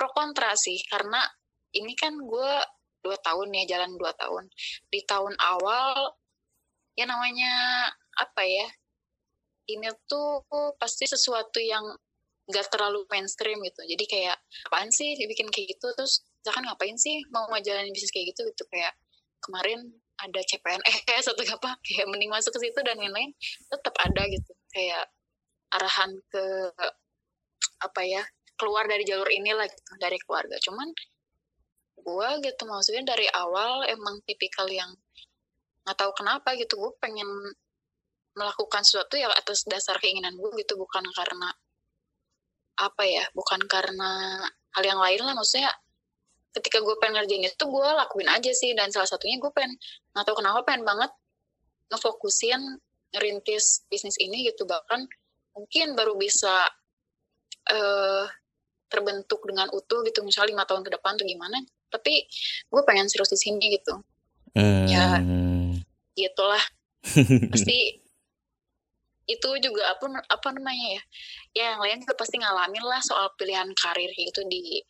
[0.00, 1.20] pro kontra sih karena
[1.76, 2.52] ini kan gue
[3.04, 4.48] dua tahun ya jalan dua tahun.
[4.88, 6.16] Di tahun awal
[6.96, 7.52] ya namanya
[8.16, 8.64] apa ya
[9.68, 10.40] ini tuh
[10.80, 11.84] pasti sesuatu yang
[12.48, 13.84] gak terlalu mainstream gitu.
[13.84, 14.36] Jadi kayak
[14.72, 15.92] apaan sih dibikin kayak gitu?
[15.92, 18.64] Terus misalkan ngapain sih mau ngejalanin bisnis kayak gitu gitu?
[18.72, 18.96] Kayak
[19.44, 19.84] kemarin
[20.20, 23.36] ada CPNS atau apa kayak mending masuk ke situ dan lain-lain
[23.70, 24.52] tetap ada gitu.
[24.74, 25.06] Kayak
[25.70, 26.44] arahan ke
[27.80, 28.22] apa ya
[28.60, 30.60] keluar dari jalur inilah gitu dari keluarga.
[30.60, 30.92] Cuman
[32.00, 34.92] gue gitu maksudnya dari awal emang tipikal yang
[35.84, 37.28] nggak tahu kenapa gitu gue pengen
[38.36, 41.48] melakukan sesuatu ya atas dasar keinginan gue gitu bukan karena
[42.80, 44.40] apa ya bukan karena
[44.76, 45.34] hal yang lain lah.
[45.36, 45.70] Maksudnya
[46.56, 48.72] ketika gue pengen ngerjain itu gue lakuin aja sih.
[48.72, 49.76] Dan salah satunya gue pengen
[50.16, 51.10] nggak tahu kenapa pengen banget
[51.90, 52.60] ngefokusin
[53.12, 54.64] ngerintis bisnis ini gitu.
[54.64, 55.00] Bahkan
[55.58, 56.70] mungkin baru bisa
[57.70, 58.26] eh
[58.90, 61.56] terbentuk dengan utuh gitu misalnya lima tahun ke depan tuh gimana
[61.88, 62.26] tapi
[62.66, 63.94] gue pengen serius di sini gitu
[64.90, 65.22] Ya.
[65.22, 65.78] Hmm.
[66.12, 66.58] gitulah
[67.54, 68.02] pasti
[69.24, 71.02] itu juga apa apa namanya ya
[71.54, 74.82] ya yang lain juga pasti ngalamin lah soal pilihan karir gitu di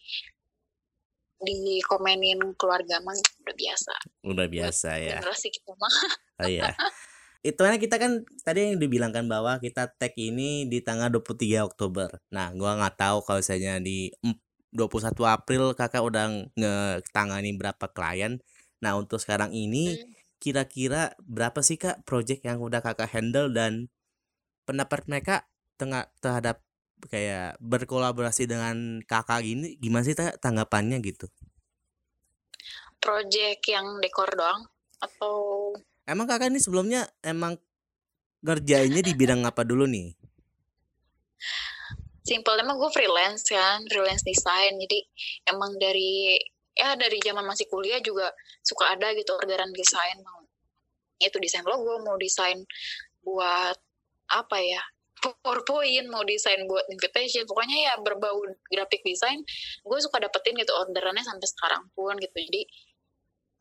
[1.40, 5.20] di komenin keluarga mah udah biasa Udah biasa ya.
[5.20, 5.92] generasi kita mah
[6.40, 6.72] Oh iya.
[7.40, 8.12] Itu kan kita kan
[8.44, 12.09] tadi yang dibilangkan bahwa kita tag ini di tanggal 23 Oktober.
[12.37, 14.37] Nah, gua nggak tahu kalau misalnya di em-
[14.70, 16.24] 21 April kakak udah
[16.55, 18.38] ngetangani berapa klien.
[18.85, 20.12] Nah, untuk sekarang ini Hmm.
[20.40, 23.88] kira-kira berapa sih kak project yang udah kakak handle dan
[24.68, 25.37] pendapat mereka
[25.81, 26.62] tengah terhadap
[27.12, 31.26] kayak berkolaborasi dengan kakak gini gimana sih Ta, tanggapannya gitu?
[33.05, 34.62] project yang dekor doang
[35.00, 35.37] atau
[36.10, 37.54] Emang kakak ini sebelumnya emang
[38.42, 40.10] ngerjainnya di bidang apa dulu nih?
[42.30, 44.78] simpelnya mah gue freelance kan freelance design.
[44.78, 45.02] Jadi
[45.50, 46.38] emang dari
[46.78, 48.30] ya dari zaman masih kuliah juga
[48.62, 50.22] suka ada gitu orderan desain.
[50.22, 50.46] Mau
[51.20, 52.62] itu desain logo mau desain
[53.26, 53.76] buat
[54.30, 54.80] apa ya?
[55.20, 57.44] PowerPoint mau desain buat invitation.
[57.44, 59.42] Pokoknya ya berbau graphic design
[59.82, 62.38] gue suka dapetin gitu orderannya sampai sekarang pun gitu.
[62.38, 62.62] Jadi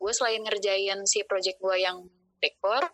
[0.00, 2.06] gue selain ngerjain si project gue yang
[2.40, 2.84] dekor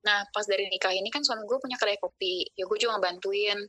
[0.00, 2.48] nah pas dari nikah ini kan suami gue punya kedai kopi.
[2.56, 3.60] Ya gue juga bantuin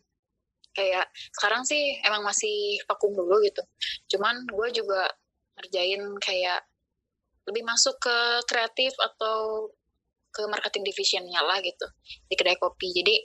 [0.72, 1.04] kayak
[1.36, 3.60] sekarang sih emang masih vakum dulu gitu.
[4.16, 5.12] Cuman gue juga
[5.60, 6.64] ngerjain kayak
[7.52, 9.68] lebih masuk ke kreatif atau
[10.32, 11.84] ke marketing divisionnya lah gitu
[12.32, 12.96] di kedai kopi.
[12.96, 13.16] Jadi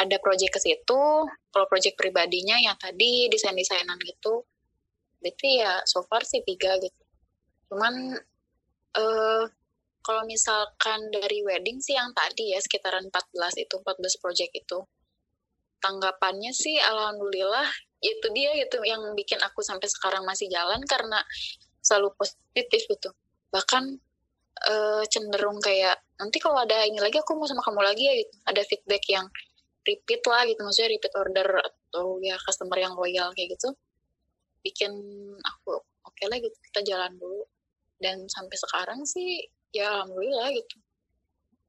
[0.00, 1.02] ada project ke situ.
[1.52, 4.48] Kalau project pribadinya yang tadi desain desainan gitu
[5.18, 7.02] berarti ya so far sih tiga gitu.
[7.68, 8.16] Cuman
[8.96, 9.44] eh
[10.08, 14.80] kalau misalkan dari wedding sih yang tadi ya sekitaran 14 itu 14 project itu.
[15.84, 17.68] Tanggapannya sih alhamdulillah
[18.00, 21.20] itu dia gitu yang bikin aku sampai sekarang masih jalan karena
[21.84, 23.12] selalu positif gitu.
[23.52, 23.84] Bahkan
[24.72, 28.34] uh, cenderung kayak nanti kalau ada ini lagi aku mau sama kamu lagi ya gitu.
[28.48, 29.28] Ada feedback yang
[29.84, 33.76] repeat lah gitu maksudnya repeat order atau ya customer yang loyal kayak gitu.
[34.64, 34.88] Bikin
[35.36, 37.44] aku oke okay lah gitu kita jalan dulu.
[38.00, 40.76] Dan sampai sekarang sih ya alhamdulillah gitu.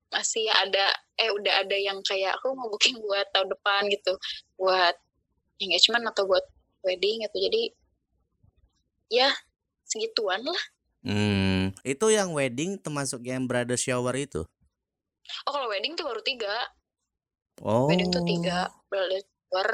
[0.09, 0.85] Masih ada
[1.19, 4.13] eh udah ada yang kayak aku mau booking buat tahun depan gitu.
[4.57, 4.95] Buat
[5.61, 6.45] engagement atau buat
[6.81, 7.37] wedding gitu.
[7.49, 7.63] Jadi
[9.09, 9.29] ya
[9.85, 10.63] segituan lah.
[11.05, 11.39] Hmm
[11.83, 14.43] itu yang wedding termasuk yang bridal shower itu?
[15.45, 16.55] Oh kalau wedding tuh baru tiga.
[17.61, 19.69] Oh wedding tuh tiga bridal shower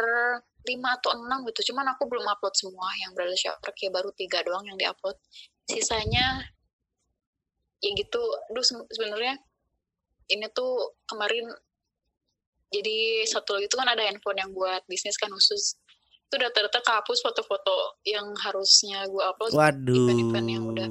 [0.66, 1.72] lima atau enam gitu.
[1.72, 3.60] Cuman aku belum upload semua yang bridal shower.
[3.78, 5.16] Kayak baru tiga doang yang diupload.
[5.66, 6.46] Sisanya
[7.82, 8.22] ya gitu.
[8.52, 9.40] Aduh sebenarnya
[10.32, 11.50] ini tuh kemarin
[12.74, 15.80] jadi satu lagi itu kan ada handphone yang buat bisnis kan khusus.
[16.28, 19.96] Itu udah ternyata kehapus foto-foto yang harusnya gue upload waduh.
[19.96, 20.88] event-event yang udah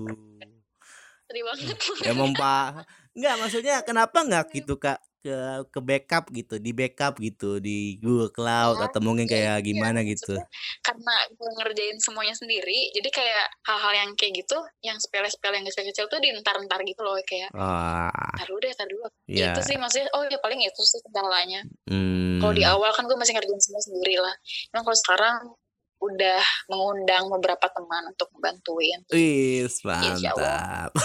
[1.25, 1.77] sedih banget.
[2.07, 2.87] Emang pak.
[3.15, 8.29] Nggak maksudnya kenapa nggak gitu kak ke ke backup gitu di backup gitu di Google
[8.29, 10.37] Cloud atau mungkin kayak iya, gimana gitu
[10.85, 16.13] karena gue ngerjain semuanya sendiri jadi kayak hal-hal yang kayak gitu yang sepele-sepele yang kecil-kecil
[16.13, 18.13] tuh dientar-entar gitu loh kayak ah.
[18.37, 19.57] tar dulu deh tar dulu yeah.
[19.57, 22.45] itu sih maksudnya oh ya paling itu sih kendalanya hmm.
[22.45, 24.37] kalau di awal kan gue masih ngerjain semua sendiri lah
[24.77, 25.57] emang kalau sekarang
[26.05, 29.01] udah mengundang beberapa teman untuk membantuin.
[29.09, 30.93] Wih, mantap.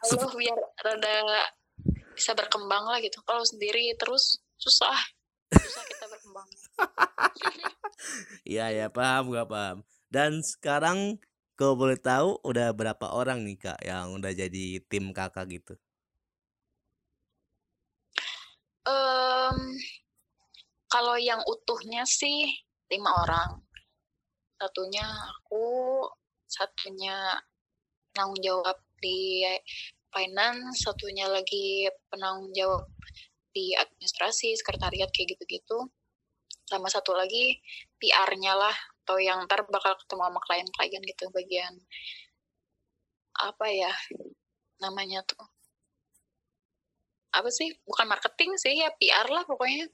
[0.00, 1.16] Allah biar rada
[2.20, 3.24] bisa berkembang lah gitu.
[3.24, 4.92] Kalau sendiri terus susah.
[5.56, 6.48] Susah kita berkembang.
[8.44, 9.78] Iya ya paham gak paham.
[10.12, 11.16] Dan sekarang
[11.56, 15.74] kalau boleh tahu udah berapa orang nih kak yang udah jadi tim kakak gitu?
[18.88, 19.76] Um,
[20.88, 22.52] kalau yang utuhnya sih
[22.88, 23.60] lima orang.
[24.60, 26.04] Satunya aku
[26.48, 27.38] satunya
[28.12, 29.46] tanggung jawab di
[30.10, 32.86] finance, satunya lagi penanggung jawab
[33.50, 35.90] di administrasi, sekretariat kayak gitu-gitu.
[36.66, 37.58] Sama satu lagi
[37.98, 41.74] PR-nya lah atau yang ntar bakal ketemu sama klien-klien gitu bagian
[43.42, 43.90] apa ya
[44.78, 45.42] namanya tuh.
[47.34, 47.74] Apa sih?
[47.86, 49.90] Bukan marketing sih ya PR lah pokoknya.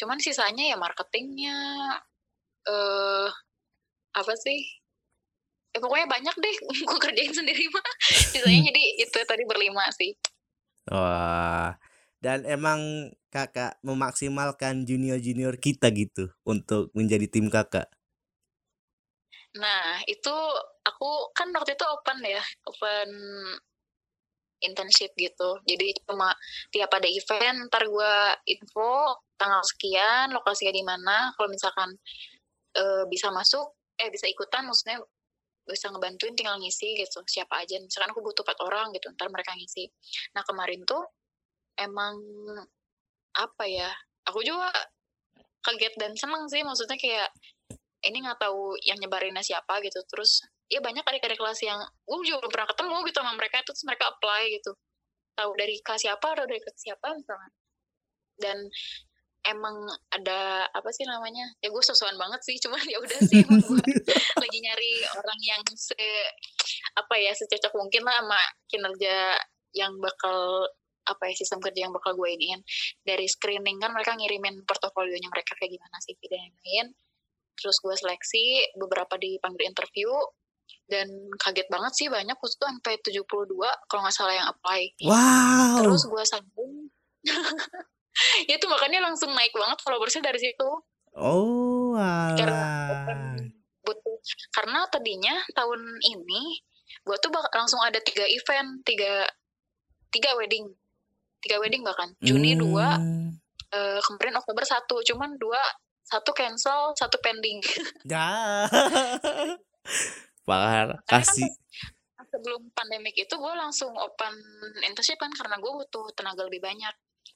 [0.00, 1.56] Cuman sisanya ya marketingnya
[2.68, 3.28] eh uh,
[4.16, 4.60] apa sih
[5.78, 6.56] ya pokoknya banyak deh
[6.90, 7.86] gue kerjain sendiri mah.
[8.02, 10.18] Sisanya jadi itu tadi berlima sih.
[10.90, 11.78] Wah.
[12.18, 17.86] Dan emang kakak memaksimalkan junior junior kita gitu untuk menjadi tim kakak?
[19.54, 20.34] Nah itu
[20.82, 23.08] aku kan waktu itu open ya open
[24.58, 25.62] internship gitu.
[25.62, 26.34] Jadi cuma
[26.74, 28.14] tiap ada event ntar gue
[28.50, 31.30] info tanggal sekian lokasinya di mana.
[31.38, 31.94] Kalau misalkan
[32.74, 34.98] e, bisa masuk eh bisa ikutan maksudnya
[35.68, 37.76] bisa ngebantuin tinggal ngisi gitu siapa aja.
[37.78, 39.88] Misalkan aku butuh empat orang gitu ntar mereka ngisi.
[40.32, 41.04] Nah kemarin tuh
[41.78, 42.16] emang
[43.36, 43.92] apa ya
[44.26, 44.72] aku juga
[45.62, 46.64] kaget dan seneng sih.
[46.64, 47.28] Maksudnya kayak
[48.08, 50.00] ini nggak tahu yang nyebarinnya siapa gitu.
[50.08, 53.82] Terus ya banyak adik-adik kelas yang gue juga belum pernah ketemu gitu sama mereka terus
[53.84, 54.72] mereka apply gitu.
[55.38, 57.50] Tahu dari kelas siapa atau dari kelas siapa misalnya
[58.38, 58.58] dan
[59.48, 59.76] emang
[60.12, 63.58] ada apa sih namanya ya gue sesuai banget sih cuman ya udah sih gue
[64.44, 65.96] lagi nyari orang yang se
[66.94, 69.16] apa ya secocok mungkin lah sama kinerja
[69.72, 70.68] yang bakal
[71.08, 72.60] apa ya sistem kerja yang bakal gue iniin.
[73.00, 76.92] Dari screening kan mereka ngirimin portofolionya mereka kayak gimana sih dan lain
[77.58, 80.06] terus gue seleksi beberapa dipanggil interview
[80.86, 81.10] dan
[81.42, 83.26] kaget banget sih banyak waktu itu sampai 72
[83.90, 84.82] kalau nggak salah yang apply.
[85.04, 85.82] Wow.
[85.82, 86.72] Terus gue sambung
[88.54, 90.68] itu makanya langsung naik banget followersnya dari situ.
[91.18, 91.96] Oh
[92.36, 92.62] karena
[93.82, 94.18] butuh
[94.52, 96.60] karena tadinya tahun ini
[97.04, 99.24] gue tuh bak langsung ada tiga event tiga
[100.12, 100.68] tiga wedding.
[101.38, 102.12] Tiga wedding bahkan.
[102.18, 102.60] Juni hmm.
[102.60, 102.98] dua
[103.72, 105.00] uh, kemarin Oktober satu.
[105.06, 105.60] Cuman dua
[106.04, 107.60] satu cancel satu pending.
[108.12, 108.64] Ya.
[110.48, 111.44] Pak kan kasih
[112.16, 114.32] kan sebelum pandemik itu gue langsung open
[114.80, 116.92] internship kan karena gue butuh tenaga lebih banyak.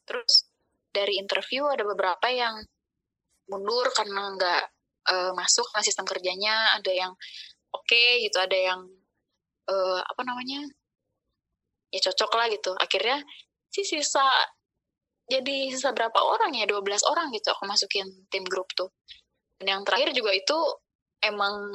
[0.09, 0.51] Terus
[0.93, 2.61] dari interview ada beberapa yang
[3.49, 4.62] mundur karena nggak
[5.09, 7.12] uh, masuk ke sistem kerjanya ada yang
[7.72, 8.80] oke okay, gitu ada yang
[9.68, 10.62] uh, apa namanya
[11.93, 12.72] ya cocok lah gitu.
[12.80, 13.20] Akhirnya
[13.68, 14.24] sih sisa
[15.28, 16.64] jadi sisa berapa orang ya?
[16.68, 18.93] 12 orang gitu aku masukin tim grup tuh.
[19.61, 20.59] Dan yang terakhir juga itu
[21.22, 21.70] emang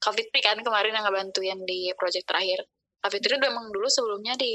[0.00, 2.64] Kak Fitri kan kemarin yang ngebantuin di project terakhir.
[3.00, 4.52] Kak Fitri udah emang dulu sebelumnya di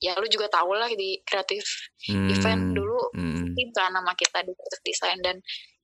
[0.00, 3.52] ya lu juga tau lah di kreatif Hmm, event dulu hmm.
[3.76, 5.36] kan nama kita di kreatif design dan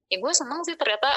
[0.08, 1.12] ya gue seneng sih ternyata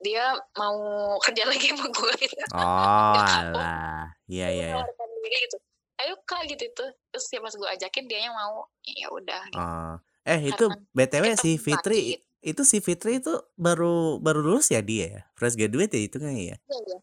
[0.00, 0.80] dia mau
[1.28, 4.08] kerja lagi sama gue gitu Oh, alah.
[4.26, 4.84] Iya, iya, iya.
[5.22, 5.60] diri gitu
[6.02, 9.60] ayo kak gitu tuh terus ya pas gue ajakin dia yang mau ya udah gitu.
[9.62, 9.94] Oh.
[10.22, 11.62] Eh, itu Karena BTW si sakit.
[11.62, 12.00] Fitri
[12.42, 15.22] itu si Fitri itu baru baru lulus ya dia ya?
[15.38, 16.56] Fresh graduate ya itu kan ya?
[16.58, 16.98] Iya, iya.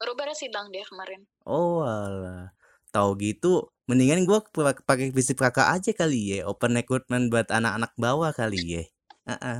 [0.00, 2.52] baru beres sidang dia kemarin Oh, alah.
[2.92, 7.92] Tahu gitu, mendingan gua pak- pakai visip kakak aja kali ya, open recruitment buat anak-anak
[7.96, 8.84] bawah kali ya.
[9.28, 9.58] Heeh.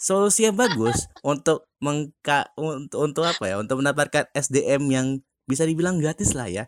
[0.00, 3.56] Solusi yang bagus untuk mengka untuk, untuk apa ya?
[3.60, 5.06] Untuk mendapatkan SDM yang
[5.44, 6.64] bisa dibilang gratis lah ya.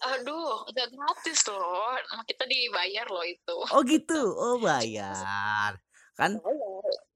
[0.00, 1.92] aduh nggak gratis loh
[2.24, 4.32] kita dibayar loh itu Oh gitu.
[4.32, 5.76] Oh bayar.
[6.16, 6.40] Kan?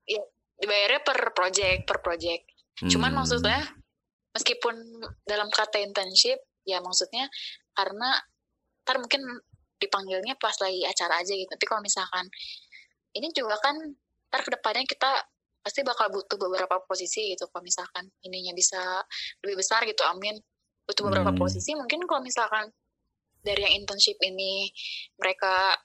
[0.04, 0.20] ya
[0.60, 2.44] dibayarnya per project per project
[2.84, 3.24] cuman Hmm.
[3.24, 3.60] maksudnya
[4.36, 4.74] meskipun
[5.24, 6.36] dalam kata internship
[6.68, 7.28] ya maksudnya
[7.74, 8.16] karena
[8.84, 9.22] ntar mungkin
[9.76, 11.50] dipanggilnya pas lagi acara aja gitu.
[11.50, 12.24] Tapi kalau misalkan
[13.14, 13.76] ini juga kan
[14.30, 15.10] ntar ke depannya kita
[15.64, 17.48] pasti bakal butuh beberapa posisi gitu.
[17.48, 18.80] Kalau misalkan ininya bisa
[19.44, 20.36] lebih besar gitu amin.
[20.84, 21.40] Butuh beberapa Hmm.
[21.40, 21.72] posisi.
[21.72, 22.68] Mungkin kalau misalkan
[23.40, 24.68] dari yang internship ini
[25.16, 25.76] mereka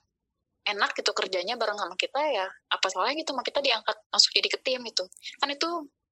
[0.68, 4.48] enak gitu kerjanya bareng sama kita ya apa salahnya gitu sama kita diangkat masuk jadi
[4.54, 5.02] ke tim itu
[5.42, 5.68] kan itu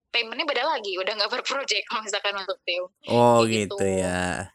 [0.09, 0.95] paymentnya beda lagi.
[0.97, 2.84] Udah nggak per project kalau misalkan masuk tim.
[3.11, 3.86] Oh gitu gitu.
[3.86, 4.49] ya.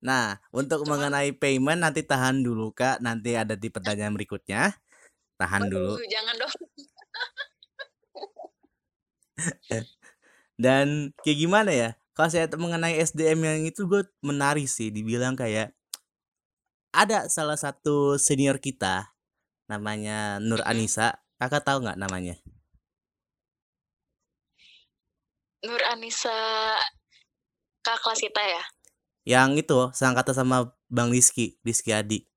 [0.00, 4.72] Nah, untuk Cuman- mengenai payment nanti tahan dulu Kak, nanti ada di pertanyaan berikutnya.
[5.36, 5.96] Tahan dulu.
[5.96, 6.52] Waduh, jangan dong
[10.60, 11.90] Dan kayak gimana ya?
[12.12, 15.72] Kalau saya mengenai SDM yang itu gue menarik sih, dibilang kayak
[16.92, 19.08] ada salah satu senior kita
[19.70, 20.68] namanya Nur Mm-mm.
[20.68, 21.16] Anissa.
[21.40, 22.36] Kakak tahu nggak namanya?
[25.64, 26.36] Nur Anissa
[27.80, 28.62] kakak kelas kita ya
[29.24, 32.30] Yang itu seangkatan sama Bang Rizky, Rizky Adi.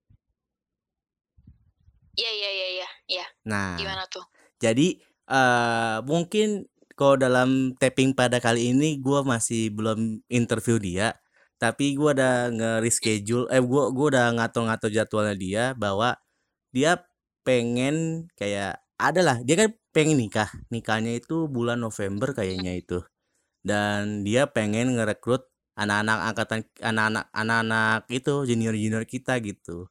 [2.14, 4.22] iya iya iya iya iya Nah, gimana tuh
[4.62, 11.18] Jadi eh mungkin kalau dalam tapping pada kali ini gua masih belum interview dia,
[11.60, 16.16] tapi gua udah nge-reschedule eh gua gua udah ngatur-ngatur jadwalnya dia bahwa
[16.72, 17.02] dia
[17.44, 20.50] pengen kayak adalah dia kan pengen nikah.
[20.72, 23.04] Nikahnya itu bulan November kayaknya itu.
[23.64, 29.90] Dan dia pengen ngerekrut anak-anak angkatan anak-anak anak-anak itu junior-junior kita gitu.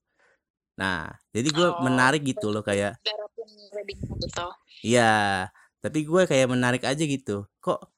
[0.78, 4.46] Nah, jadi gue Oh, menarik gitu loh kayak gitu
[4.82, 5.50] Iya,
[5.82, 7.46] tapi gue kayak menarik aja gitu.
[7.60, 7.92] Kok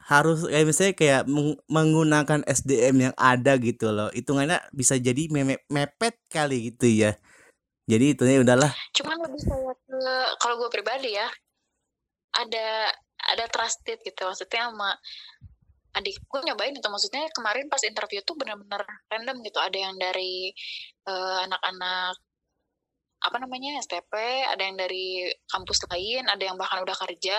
[0.00, 4.08] harus kayak misalnya kayak meng- menggunakan SDM yang ada gitu loh.
[4.10, 7.16] Hitungannya bisa jadi meme- mepet kali gitu ya.
[7.84, 8.70] Jadi itunya udahlah.
[8.94, 9.98] cuman lebih kayak ke
[10.38, 11.26] kalau gue pribadi ya
[12.38, 12.90] ada
[13.34, 14.94] ada trusted gitu maksudnya sama
[15.96, 16.88] adik gue nyobain itu.
[16.88, 19.58] Maksudnya kemarin pas interview tuh bener-bener random gitu.
[19.58, 20.50] Ada yang dari
[21.06, 22.14] eh, anak-anak
[23.20, 24.16] apa namanya STP
[24.48, 27.36] ada yang dari kampus lain ada yang bahkan udah kerja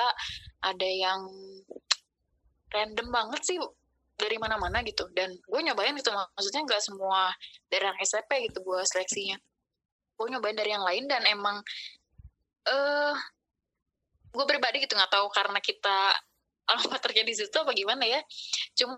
[0.62, 1.26] ada yang
[2.70, 3.58] random banget sih
[4.16, 5.10] dari mana-mana gitu.
[5.12, 7.34] Dan gue nyobain gitu maksudnya nggak semua
[7.68, 9.38] dari anak STP gitu gue seleksinya.
[10.14, 11.58] Gue nyobain dari yang lain dan emang
[12.70, 13.16] eh
[14.32, 16.14] gue pribadi gitu nggak tahu karena kita
[16.72, 18.22] alamat terjadi di situ apa gimana ya?
[18.78, 18.96] Cuma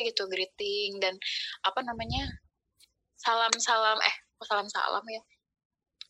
[0.00, 1.12] gitu greeting dan
[1.60, 2.24] apa namanya
[3.20, 5.20] salam salam eh salam salam ya?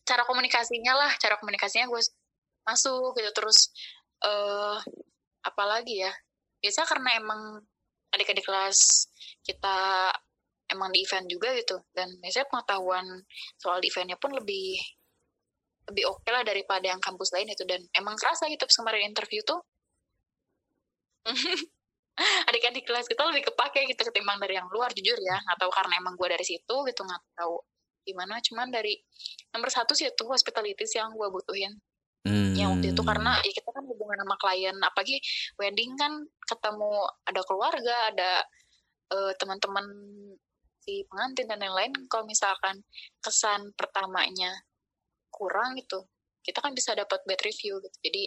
[0.07, 2.01] Cara komunikasinya lah cara komunikasinya gue
[2.67, 3.71] masuk gitu terus
[4.23, 4.79] eh
[5.43, 6.11] apalagi ya?
[6.61, 7.41] Biasa karena emang
[8.13, 9.07] adik-adik kelas
[9.43, 10.11] kita
[10.71, 13.05] emang di event juga gitu dan biasanya pengetahuan
[13.59, 14.79] soal eventnya pun lebih
[15.91, 17.67] lebih oke lah daripada yang kampus lain itu.
[17.67, 19.59] Dan emang kerasa gitu pas kemarin interview tuh.
[22.49, 25.37] Adik-adik kelas kita lebih kepake gitu ketimbang dari yang luar jujur ya.
[25.43, 27.55] Nggak tahu karena emang gue dari situ gitu nggak tahu
[28.07, 28.39] gimana.
[28.41, 28.97] Cuman dari
[29.53, 31.75] nomor satu sih itu hospitality sih yang gue butuhin.
[32.53, 33.09] Yang waktu itu Hmm.
[33.09, 34.77] karena ya kita kan hubungan sama klien.
[34.77, 35.17] Apalagi
[35.57, 36.13] wedding kan
[36.45, 36.91] ketemu
[37.25, 38.31] ada keluarga ada
[39.11, 39.85] eh, teman-teman
[40.85, 41.93] si pengantin dan lain-lain.
[42.05, 42.85] Kalau misalkan
[43.25, 44.53] kesan pertamanya
[45.31, 46.05] kurang gitu.
[46.43, 47.97] Kita kan bisa dapat bad review gitu.
[48.03, 48.23] Jadi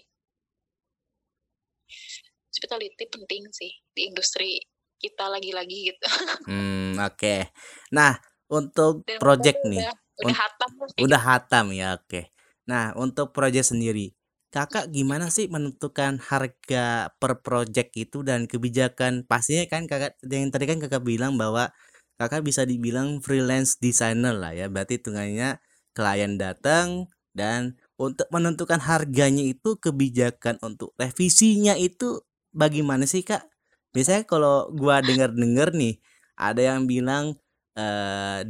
[2.54, 4.62] hospitality penting sih di industri
[5.02, 6.06] kita lagi-lagi gitu.
[6.48, 7.48] Hmm, oke.
[7.96, 8.20] Nah,
[8.52, 12.20] untuk dan project nih, udah, udah hatam udah hatam ya, oke.
[12.68, 14.12] Nah, untuk project sendiri,
[14.52, 19.24] kakak gimana sih menentukan harga per project itu dan kebijakan?
[19.24, 21.72] Pastinya kan kakak yang tadi kan kakak bilang bahwa
[22.20, 24.68] kakak bisa dibilang freelance designer lah ya.
[24.68, 25.56] Berarti hitungannya
[25.96, 32.22] klien datang dan untuk menentukan harganya itu kebijakan untuk revisinya itu
[32.54, 33.46] bagaimana sih kak?
[33.94, 35.94] Biasanya kalau gua denger-denger nih
[36.38, 37.38] ada yang bilang
[37.78, 38.42] eh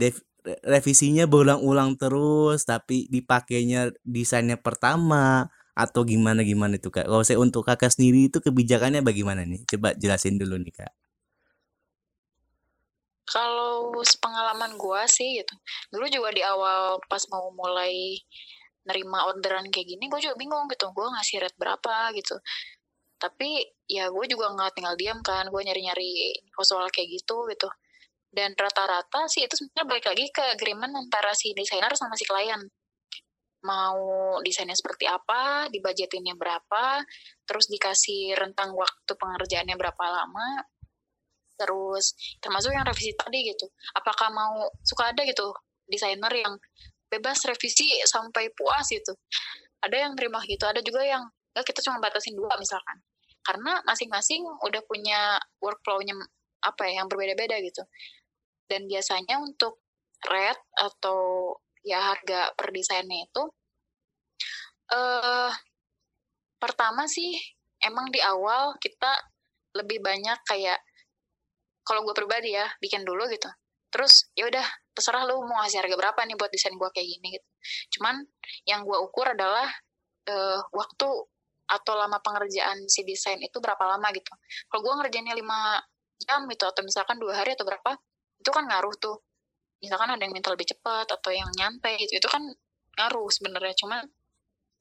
[0.65, 7.09] revisinya berulang-ulang terus tapi dipakainya desainnya pertama atau gimana gimana itu kak?
[7.09, 9.65] Kalau saya untuk kakak sendiri itu kebijakannya bagaimana nih?
[9.69, 10.93] Coba jelasin dulu nih kak
[13.25, 15.55] kalau sepengalaman gua sih gitu
[15.93, 18.21] dulu juga di awal pas mau mulai
[18.85, 22.37] nerima orderan kayak gini gue juga bingung gitu gue ngasih rate berapa gitu.
[23.17, 27.69] Tapi ya gue juga nggak tinggal diam kan gue nyari-nyari soal kayak gitu gitu.
[28.29, 32.61] Dan rata-rata sih itu sebenarnya balik lagi ke agreement antara si desainer sama si klien.
[33.65, 37.01] Mau desainnya seperti apa, dibajetinnya berapa,
[37.49, 40.69] terus dikasih rentang waktu pengerjaannya berapa lama,
[41.55, 43.67] terus termasuk yang revisi tadi gitu.
[43.95, 45.55] Apakah mau suka ada gitu
[45.89, 46.55] desainer yang
[47.09, 49.15] bebas revisi sampai puas gitu.
[49.85, 51.23] Ada yang terima gitu, ada juga yang
[51.55, 52.99] enggak kita cuma batasin dua misalkan.
[53.45, 56.17] Karena masing-masing udah punya workflow-nya
[56.65, 57.85] apa ya yang berbeda-beda gitu
[58.69, 59.85] dan biasanya untuk
[60.25, 61.53] rate atau
[61.85, 63.43] ya harga per desainnya itu
[64.97, 65.53] uh,
[66.57, 67.37] pertama sih
[67.85, 69.13] emang di awal kita
[69.77, 70.81] lebih banyak kayak
[71.85, 73.47] kalau gue pribadi ya bikin dulu gitu.
[73.93, 77.29] Terus ya udah terserah lu mau ngasih harga berapa nih buat desain gue kayak gini
[77.39, 77.49] gitu.
[77.99, 78.25] Cuman
[78.67, 79.69] yang gue ukur adalah
[80.27, 81.09] uh, waktu
[81.65, 84.33] atau lama pengerjaan si desain itu berapa lama gitu.
[84.67, 85.79] Kalau gue ngerjainnya lima
[86.19, 87.97] jam gitu atau misalkan dua hari atau berapa
[88.41, 89.23] itu kan ngaruh tuh.
[89.79, 92.43] Misalkan ada yang minta lebih cepat atau yang nyantai gitu itu kan
[92.99, 93.77] ngaruh sebenarnya.
[93.79, 94.03] Cuma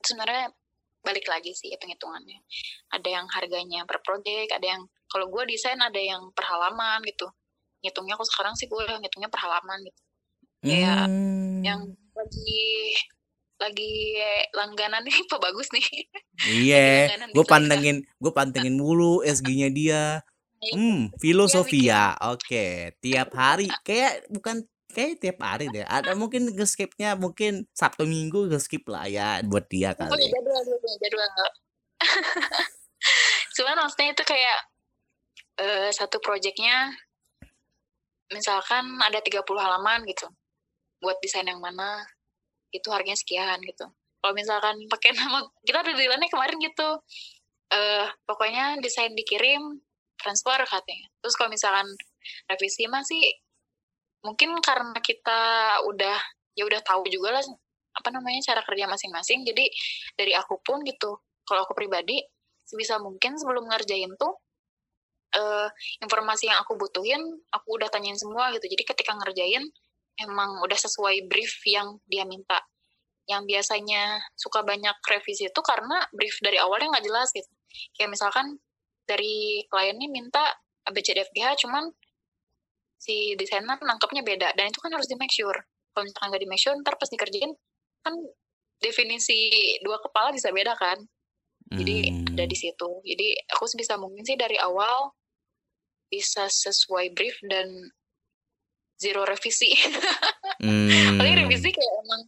[0.03, 0.51] sebenarnya
[1.03, 2.39] balik lagi sih hitung hitungannya
[2.95, 4.81] ada yang harganya per project ada yang
[5.13, 7.29] kalau gue desain ada yang per halaman gitu
[7.85, 10.01] ngitungnya aku sekarang sih gue ngitungnya per halaman gitu
[10.65, 11.61] hmm.
[11.61, 11.85] yang
[12.17, 12.65] lagi
[13.61, 13.93] lagi
[14.57, 15.85] langganan nih apa bagus nih
[16.49, 20.03] iya gue pantengin gue pantengin mulu SG-nya dia
[20.71, 22.15] Hmm, filosofia.
[22.31, 24.63] Oke, tiap hari kayak bukan
[24.95, 25.83] kayak tiap hari deh.
[25.83, 30.31] Ada mungkin ngeskipnya mungkin Sabtu Minggu ngeskip lah ya buat dia oh, kali.
[30.31, 31.27] jadwal jadwal jadwal.
[33.59, 34.59] Cuman maksudnya itu kayak
[35.59, 36.93] uh, satu proyeknya
[38.31, 40.25] misalkan ada 30 halaman gitu.
[41.03, 42.01] Buat desain yang mana
[42.73, 43.85] itu harganya sekian gitu.
[44.23, 46.89] Kalau misalkan pakai nama kita udah dealannya kemarin gitu.
[47.73, 49.81] Uh, pokoknya desain dikirim
[50.23, 51.83] transfer katanya terus kalau misalkan
[52.47, 53.19] revisi masih
[54.23, 55.39] mungkin karena kita
[55.91, 56.17] udah
[56.55, 57.43] ya udah tahu juga lah
[57.93, 59.67] apa namanya cara kerja masing-masing jadi
[60.15, 62.23] dari aku pun gitu kalau aku pribadi
[62.63, 64.39] sebisa mungkin sebelum ngerjain tuh
[65.37, 65.69] uh,
[66.01, 68.65] informasi yang aku butuhin aku udah tanyain semua gitu.
[68.69, 69.63] Jadi ketika ngerjain
[70.21, 72.61] emang udah sesuai brief yang dia minta.
[73.25, 77.49] Yang biasanya suka banyak revisi itu karena brief dari awalnya nggak jelas gitu.
[77.97, 78.59] Kayak misalkan
[79.03, 80.43] dari kliennya minta
[80.87, 81.91] ABCDFGH cuman
[82.99, 84.55] si desainer nangkepnya beda.
[84.55, 85.55] Dan itu kan harus di make sure.
[85.95, 87.51] Kalau misalkan nggak di make sure ntar pas dikerjain
[88.03, 88.13] kan
[88.83, 90.99] definisi dua kepala bisa beda kan.
[91.73, 92.35] Jadi hmm.
[92.35, 92.89] ada di situ.
[93.01, 95.15] Jadi aku sebisa mungkin sih dari awal
[96.13, 97.89] bisa sesuai brief dan
[99.01, 99.73] zero revisi.
[100.63, 101.19] Hmm.
[101.19, 102.23] paling revisi kayak emang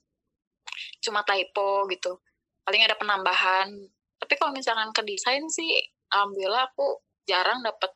[1.00, 2.20] cuma typo gitu.
[2.68, 3.72] Paling ada penambahan.
[4.20, 5.72] Tapi kalau misalkan ke desain sih
[6.12, 7.96] alhamdulillah aku jarang dapat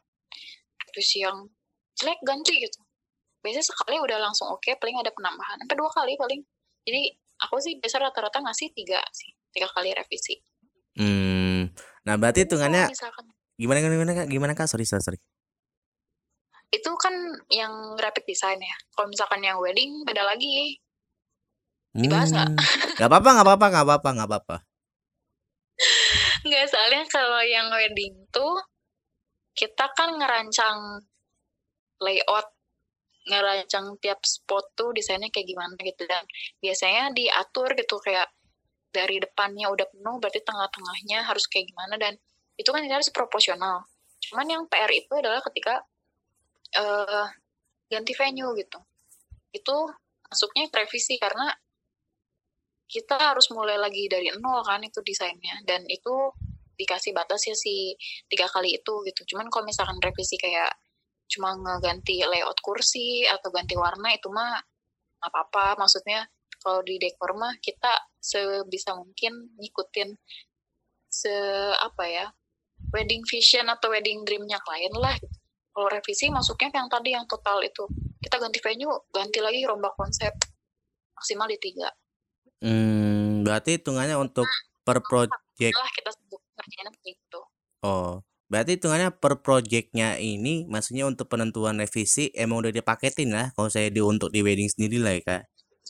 [0.79, 1.43] revisi yang
[1.99, 2.79] jelek ganti gitu.
[3.43, 5.59] Biasanya sekali udah langsung oke okay, paling ada penambahan.
[5.59, 6.39] Sampai dua kali paling.
[6.87, 7.01] Jadi
[7.43, 10.39] aku sih biasa rata-rata ngasih tiga sih tiga kali revisi.
[10.95, 11.67] Hmm.
[12.07, 12.87] Nah berarti hitungannya
[13.59, 14.27] gimana gimana kak?
[14.31, 14.71] Gimana kak?
[14.71, 15.19] Sorry sorry, sorry.
[16.69, 17.13] Itu kan
[17.49, 18.77] yang graphic design ya.
[18.93, 20.77] Kalau misalkan yang wedding beda lagi.
[21.89, 22.49] Dibahas nggak?
[22.53, 22.59] Hmm.
[23.01, 24.57] nggak apa-apa nggak apa-apa nggak apa-apa nggak apa-apa.
[26.47, 28.59] Nggak, soalnya kalau yang wedding tuh
[29.55, 31.03] kita kan ngerancang
[31.99, 32.47] layout,
[33.27, 36.03] ngerancang tiap spot tuh desainnya kayak gimana gitu.
[36.03, 36.23] Dan
[36.59, 38.27] biasanya diatur gitu kayak
[38.91, 41.95] dari depannya udah penuh berarti tengah-tengahnya harus kayak gimana.
[41.95, 42.15] Dan
[42.59, 43.87] itu kan harus proporsional.
[44.19, 45.83] Cuman yang PR itu adalah ketika
[46.77, 47.25] uh,
[47.89, 48.79] ganti venue gitu.
[49.49, 49.89] Itu
[50.29, 51.49] masuknya revisi karena
[52.89, 56.33] kita harus mulai lagi dari nol kan itu desainnya dan itu
[56.73, 57.93] dikasih batas ya si
[58.25, 60.73] tiga kali itu gitu cuman kalau misalkan revisi kayak
[61.29, 64.57] cuma ngeganti layout kursi atau ganti warna itu mah
[65.21, 66.25] apa-apa maksudnya
[66.57, 70.17] kalau di dekor mah kita sebisa mungkin ngikutin
[71.09, 71.33] se
[71.77, 72.25] apa ya
[72.93, 75.15] wedding vision atau wedding dreamnya klien lah.
[75.79, 77.87] Kalau revisi masuknya yang tadi yang total itu.
[78.19, 80.35] Kita ganti venue ganti lagi rombak konsep.
[81.15, 81.87] Maksimal di tiga.
[82.59, 84.43] Hmm, berarti hitungannya untuk
[84.89, 87.39] per project lah kita sebut ngerjainnya begitu
[87.85, 93.69] oh berarti hitungannya per projectnya ini maksudnya untuk penentuan revisi emang udah dipaketin lah kalau
[93.69, 95.43] saya di untuk di wedding sendiri lah ya kak?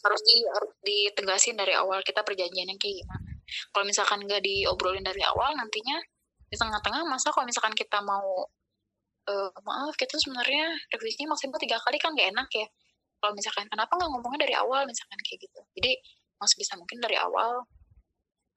[0.04, 3.30] Harus di harus ditegasin dari awal kita perjanjiannya kayak gimana.
[3.72, 6.04] Kalau misalkan nggak diobrolin dari awal nantinya
[6.52, 8.52] di tengah-tengah masa kalau misalkan kita mau
[9.30, 12.68] uh, maaf kita sebenarnya revisinya maksimal tiga kali kan gak enak ya.
[13.20, 15.62] Kalau misalkan kenapa nggak ngomongnya dari awal misalkan kayak gitu?
[15.78, 15.92] Jadi
[16.40, 17.68] masih bisa mungkin dari awal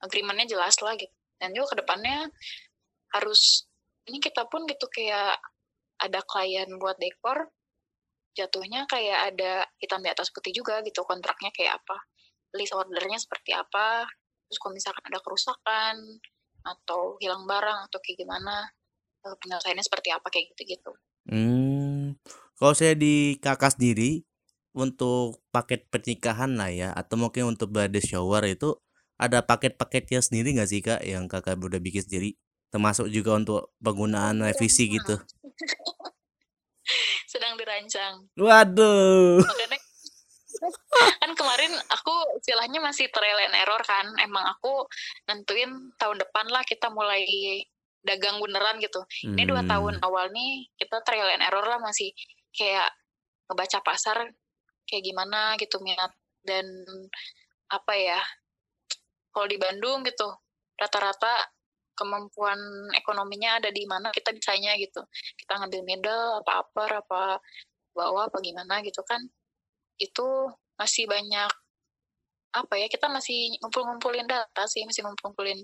[0.00, 1.12] agreementnya jelas lah gitu.
[1.36, 2.30] Dan juga ke depannya
[3.12, 3.66] harus
[4.06, 5.38] ini kita pun gitu kayak
[6.02, 7.50] ada klien buat dekor
[8.32, 11.96] jatuhnya kayak ada hitam di atas putih juga gitu kontraknya kayak apa
[12.56, 14.08] list ordernya seperti apa
[14.48, 15.96] terus kalau misalkan ada kerusakan
[16.64, 18.72] atau hilang barang atau kayak gimana
[19.22, 20.92] penyelesaiannya seperti apa kayak gitu-gitu.
[21.30, 22.18] Hmm,
[22.58, 24.26] kalau saya di kakak sendiri
[24.74, 28.74] untuk paket pernikahan lah ya atau mungkin untuk bridal shower itu
[29.20, 32.30] ada paket-paketnya sendiri nggak sih kak yang kakak udah bikin sendiri
[32.72, 35.20] termasuk juga untuk penggunaan revisi gitu
[37.32, 38.28] sedang dirancang.
[38.36, 39.40] Waduh.
[39.40, 39.78] Makanya
[41.18, 44.06] kan kemarin aku istilahnya masih trial and error kan.
[44.20, 44.86] Emang aku
[45.26, 47.24] nentuin tahun depan lah kita mulai
[48.02, 49.00] dagang beneran gitu.
[49.26, 49.38] Hmm.
[49.38, 49.70] Ini dua hmm.
[49.70, 52.10] tahun awal nih kita trial and error lah masih
[52.52, 52.90] kayak
[53.48, 54.18] ngebaca pasar
[54.86, 56.66] kayak gimana gitu minat dan
[57.70, 58.20] apa ya
[59.32, 60.28] kalau di Bandung gitu
[60.76, 61.30] rata-rata
[61.96, 62.58] kemampuan
[62.96, 65.00] ekonominya ada di mana kita bisanya gitu
[65.38, 67.22] kita ngambil medal apa apa apa
[67.92, 69.20] bawa apa gimana gitu kan
[70.00, 70.26] itu
[70.80, 71.52] masih banyak
[72.52, 75.60] apa ya kita masih ngumpul-ngumpulin data sih masih ngumpul-ngumpulin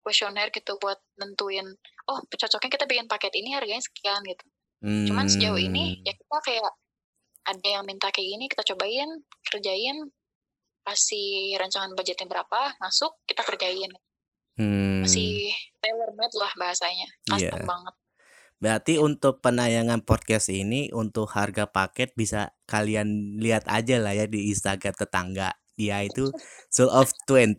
[0.00, 1.66] kuesioner gitu buat nentuin
[2.08, 4.44] oh cocoknya kita bikin paket ini harganya sekian gitu
[4.84, 5.06] hmm.
[5.08, 6.72] cuman sejauh ini ya kita kayak
[7.40, 9.08] ada yang minta kayak gini kita cobain
[9.48, 9.96] kerjain
[10.84, 13.92] kasih rancangan budgetnya berapa masuk kita kerjain
[14.60, 15.00] Hmm.
[15.00, 17.64] Masih tailor made lah bahasanya, custom yeah.
[17.64, 17.94] banget.
[18.60, 24.52] Berarti untuk penayangan podcast ini untuk harga paket bisa kalian lihat aja lah ya di
[24.52, 25.56] Instagram tetangga.
[25.80, 26.28] Dia itu
[26.68, 27.56] Soul of 20.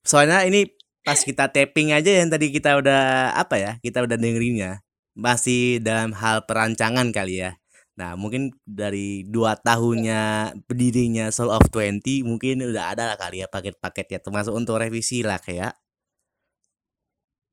[0.00, 0.64] Soalnya ini
[1.04, 3.72] pas kita tapping aja yang tadi kita udah apa ya?
[3.82, 4.82] Kita udah dengerinnya
[5.18, 7.58] masih dalam hal perancangan kali ya.
[7.98, 13.50] Nah, mungkin dari dua tahunnya berdirinya Soul of 20 mungkin udah ada lah kali ya
[13.50, 15.74] paket-paketnya termasuk untuk revisi lah kayak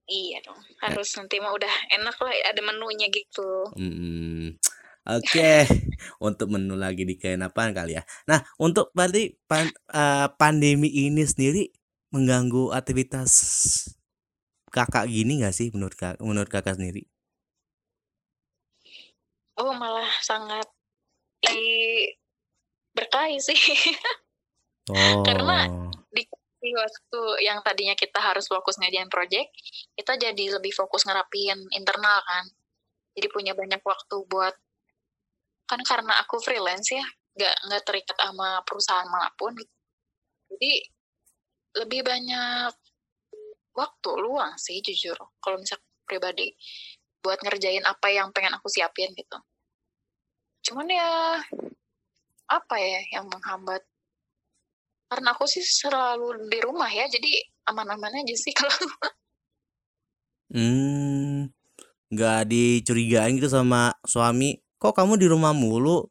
[0.05, 1.25] Iya dong, harus ya.
[1.25, 3.73] nanti mah udah enak lah ada menunya gitu.
[3.73, 4.53] Hmm,
[5.17, 5.59] Oke, okay.
[6.21, 8.05] untuk menu lagi di apa kali ya.
[8.29, 11.73] Nah, untuk berarti pan, uh, pandemi ini sendiri
[12.15, 13.31] mengganggu aktivitas
[14.71, 17.03] kakak gini gak sih menurut kak, menurut kakak sendiri?
[19.59, 20.67] Oh malah sangat
[21.43, 22.07] di
[22.95, 23.55] berkahi sih.
[24.95, 25.23] oh.
[25.27, 25.67] Karena
[26.65, 29.53] di waktu yang tadinya kita harus fokus ngerjain project,
[29.93, 32.49] kita jadi lebih fokus ngerapin internal kan.
[33.13, 34.55] Jadi punya banyak waktu buat
[35.69, 37.05] kan karena aku freelance ya,
[37.37, 39.53] nggak nggak terikat sama perusahaan mana pun.
[40.49, 40.94] Jadi
[41.75, 42.71] lebih banyak
[43.75, 45.15] waktu luang sih jujur.
[45.43, 46.55] Kalau misal pribadi
[47.19, 49.37] buat ngerjain apa yang pengen aku siapin gitu.
[50.65, 51.41] Cuman ya
[52.49, 53.83] apa ya yang menghambat?
[55.05, 57.29] Karena aku sih selalu di rumah ya jadi
[57.69, 58.77] aman-aman aja sih kalau
[60.53, 61.49] hmm
[62.13, 66.05] nggak dicurigain gitu sama suami kok kamu di rumah mulu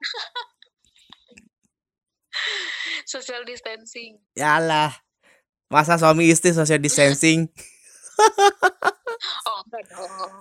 [3.12, 4.16] social distancing.
[4.32, 4.96] Yalah
[5.68, 7.48] masa suami istri social distancing?
[9.22, 10.34] Oh enggak dong.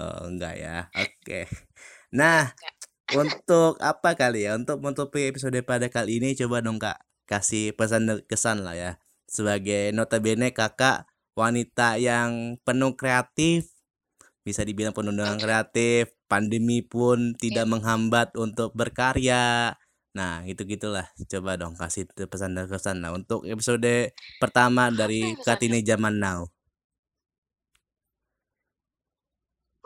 [0.00, 1.12] Oh enggak ya oke.
[1.20, 1.44] Okay.
[2.08, 2.56] nah
[3.12, 4.56] untuk apa kali ya?
[4.56, 8.90] Untuk menutupi episode pada kali ini coba dong kak kasih pesan kesan lah ya.
[9.28, 11.04] Sebagai notabene kakak
[11.36, 13.68] wanita yang penuh kreatif
[14.40, 17.72] bisa dibilang penuh dengan kreatif pandemi pun tidak iya.
[17.72, 19.76] menghambat untuk berkarya
[20.16, 25.84] nah gitu gitulah coba dong kasih pesan dan kesan lah untuk episode pertama dari Katini
[25.84, 26.48] Zaman Now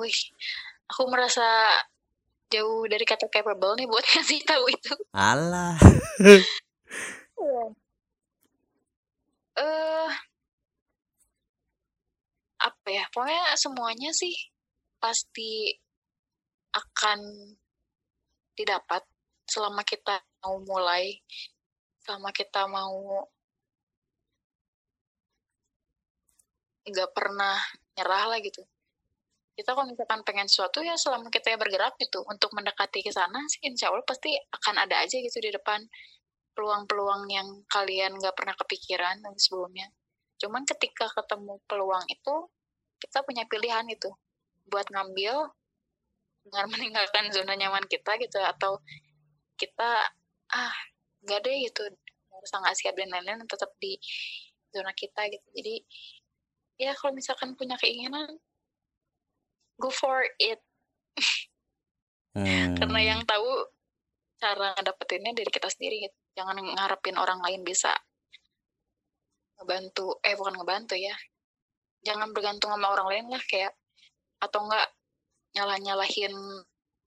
[0.03, 0.19] Wih,
[0.91, 1.47] aku merasa
[2.51, 4.95] jauh dari kata capable nih buat ngasih tahu itu.
[5.15, 5.79] Alah.
[6.19, 6.43] Eh
[9.63, 10.11] uh,
[12.67, 13.05] apa ya?
[13.15, 14.35] Pokoknya semuanya sih
[14.99, 15.71] pasti
[16.75, 17.21] akan
[18.59, 19.07] didapat
[19.53, 21.21] selama kita mau mulai,
[22.01, 23.29] selama kita mau
[26.89, 27.61] nggak pernah
[28.01, 28.65] nyerah lah gitu.
[29.53, 33.61] Kita kalau misalkan pengen sesuatu ya selama kita bergerak gitu untuk mendekati ke sana sih
[33.69, 35.85] insya Allah pasti akan ada aja gitu di depan
[36.57, 39.93] peluang-peluang yang kalian nggak pernah kepikiran sebelumnya.
[40.41, 42.35] Cuman ketika ketemu peluang itu
[42.99, 44.09] kita punya pilihan itu.
[44.73, 45.53] Buat ngambil
[46.49, 48.81] dengan meninggalkan zona nyaman kita gitu atau
[49.57, 49.91] kita
[50.53, 50.75] ah
[51.23, 51.83] nggak deh gitu
[52.31, 53.97] merasa nggak siap dan lain-lain tetap di
[54.73, 55.75] zona kita gitu jadi
[56.81, 58.41] ya kalau misalkan punya keinginan
[59.79, 60.59] go for it
[62.37, 62.75] hmm.
[62.81, 63.47] karena yang tahu
[64.43, 66.19] cara ngedapetinnya dari kita sendiri gitu.
[66.35, 67.95] jangan ngarepin orang lain bisa
[69.61, 71.15] ngebantu eh bukan ngebantu ya
[72.03, 73.71] jangan bergantung sama orang lain lah kayak
[74.43, 74.91] atau enggak
[75.55, 76.35] nyalah nyalahin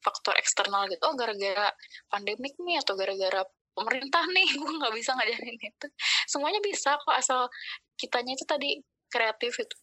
[0.05, 1.73] faktor eksternal gitu oh gara-gara
[2.13, 3.41] pandemik nih atau gara-gara
[3.73, 5.87] pemerintah nih gue nggak bisa ngajarin itu
[6.29, 7.49] semuanya bisa kok asal
[7.97, 8.69] kitanya itu tadi
[9.09, 9.77] kreatif itu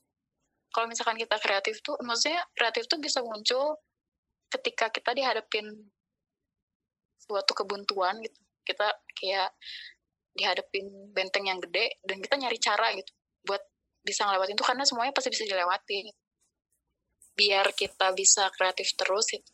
[0.72, 3.76] kalau misalkan kita kreatif tuh maksudnya kreatif tuh bisa muncul
[4.48, 5.66] ketika kita dihadapin
[7.20, 9.50] suatu kebuntuan gitu kita kayak
[10.32, 13.12] dihadapin benteng yang gede dan kita nyari cara gitu
[13.44, 13.60] buat
[14.02, 16.20] bisa ngelewatin itu karena semuanya pasti bisa dilewati gitu.
[17.32, 19.50] biar kita bisa kreatif terus gitu.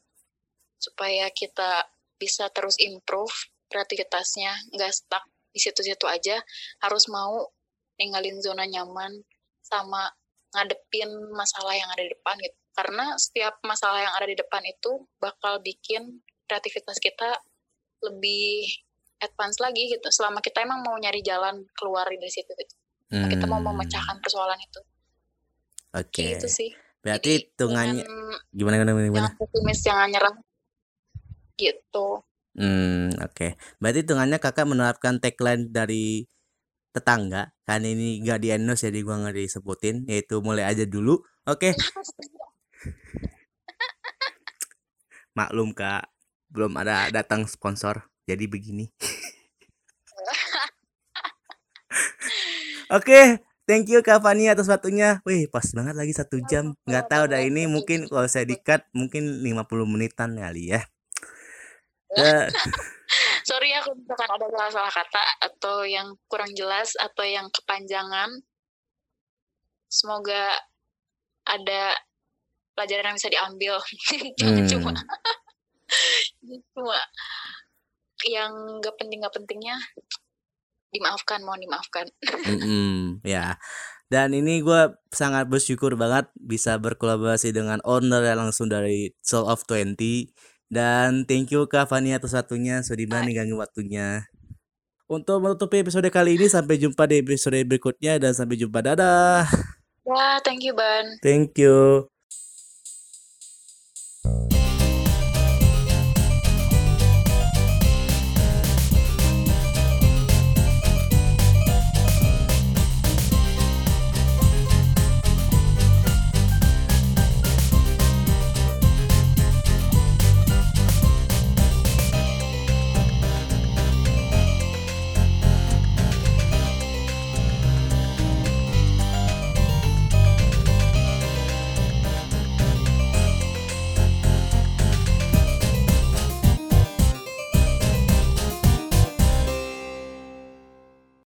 [0.78, 1.86] Supaya kita
[2.18, 3.34] bisa terus improve
[3.68, 6.38] kreativitasnya nggak stuck di situ-situ aja
[6.82, 7.50] harus mau
[7.98, 9.22] ninggalin zona nyaman
[9.62, 10.08] sama
[10.54, 15.02] ngadepin masalah yang ada di depan gitu karena setiap masalah yang ada di depan itu
[15.18, 17.42] bakal bikin kreativitas kita
[18.06, 18.70] lebih
[19.18, 22.74] advance lagi gitu selama kita emang mau nyari jalan keluar dari situ gitu
[23.12, 23.28] hmm.
[23.28, 23.74] kita mau hmm.
[23.74, 24.80] memecahkan persoalan itu
[25.90, 26.38] oke okay.
[26.38, 26.70] itu sih
[27.02, 28.06] berarti hitungannya
[28.54, 30.34] gimana gimana gimana jangan pesimis jangan nyerah
[31.58, 32.22] gitu.
[32.54, 33.34] Hmm oke.
[33.34, 33.50] Okay.
[33.82, 36.24] berarti hitungannya kakak menerapkan tagline dari
[36.94, 41.70] tetangga kan ini gak di endorse jadi gua nggak disebutin yaitu mulai aja dulu oke?
[41.70, 41.72] Okay.
[45.38, 46.10] maklum kak.
[46.50, 48.90] Belum ada datang sponsor jadi begini.
[52.88, 53.24] Oke okay,
[53.68, 55.20] thank you Kak Fani atas waktunya.
[55.28, 56.72] Wih pas banget lagi satu jam.
[56.88, 60.88] Nggak tahu dah ini mungkin kalau saya dikat mungkin 50 menitan kali ya
[63.48, 68.30] sorry ya kalau misalkan ada salah-salah kata atau yang kurang jelas atau yang kepanjangan.
[69.88, 70.52] Semoga
[71.48, 71.96] ada
[72.76, 73.74] pelajaran yang bisa diambil.
[74.40, 74.70] Jangan hmm.
[74.70, 74.92] cuma.
[76.76, 77.00] Cuma.
[78.26, 78.52] Yang
[78.84, 79.76] gak penting gak pentingnya
[80.92, 82.06] dimaafkan mohon dimaafkan.
[82.48, 83.60] Mm -hmm, ya.
[84.08, 89.68] Dan ini gue sangat bersyukur banget bisa berkolaborasi dengan owner yang langsung dari Soul of
[89.68, 90.00] 20
[90.68, 94.28] dan thank you Kak Fani atas satunya sudah berani ganggu waktunya.
[95.08, 99.48] Untuk menutupi episode kali ini sampai jumpa di episode berikutnya dan sampai jumpa dadah.
[100.04, 101.16] Wah, thank you Ban.
[101.24, 102.08] Thank you.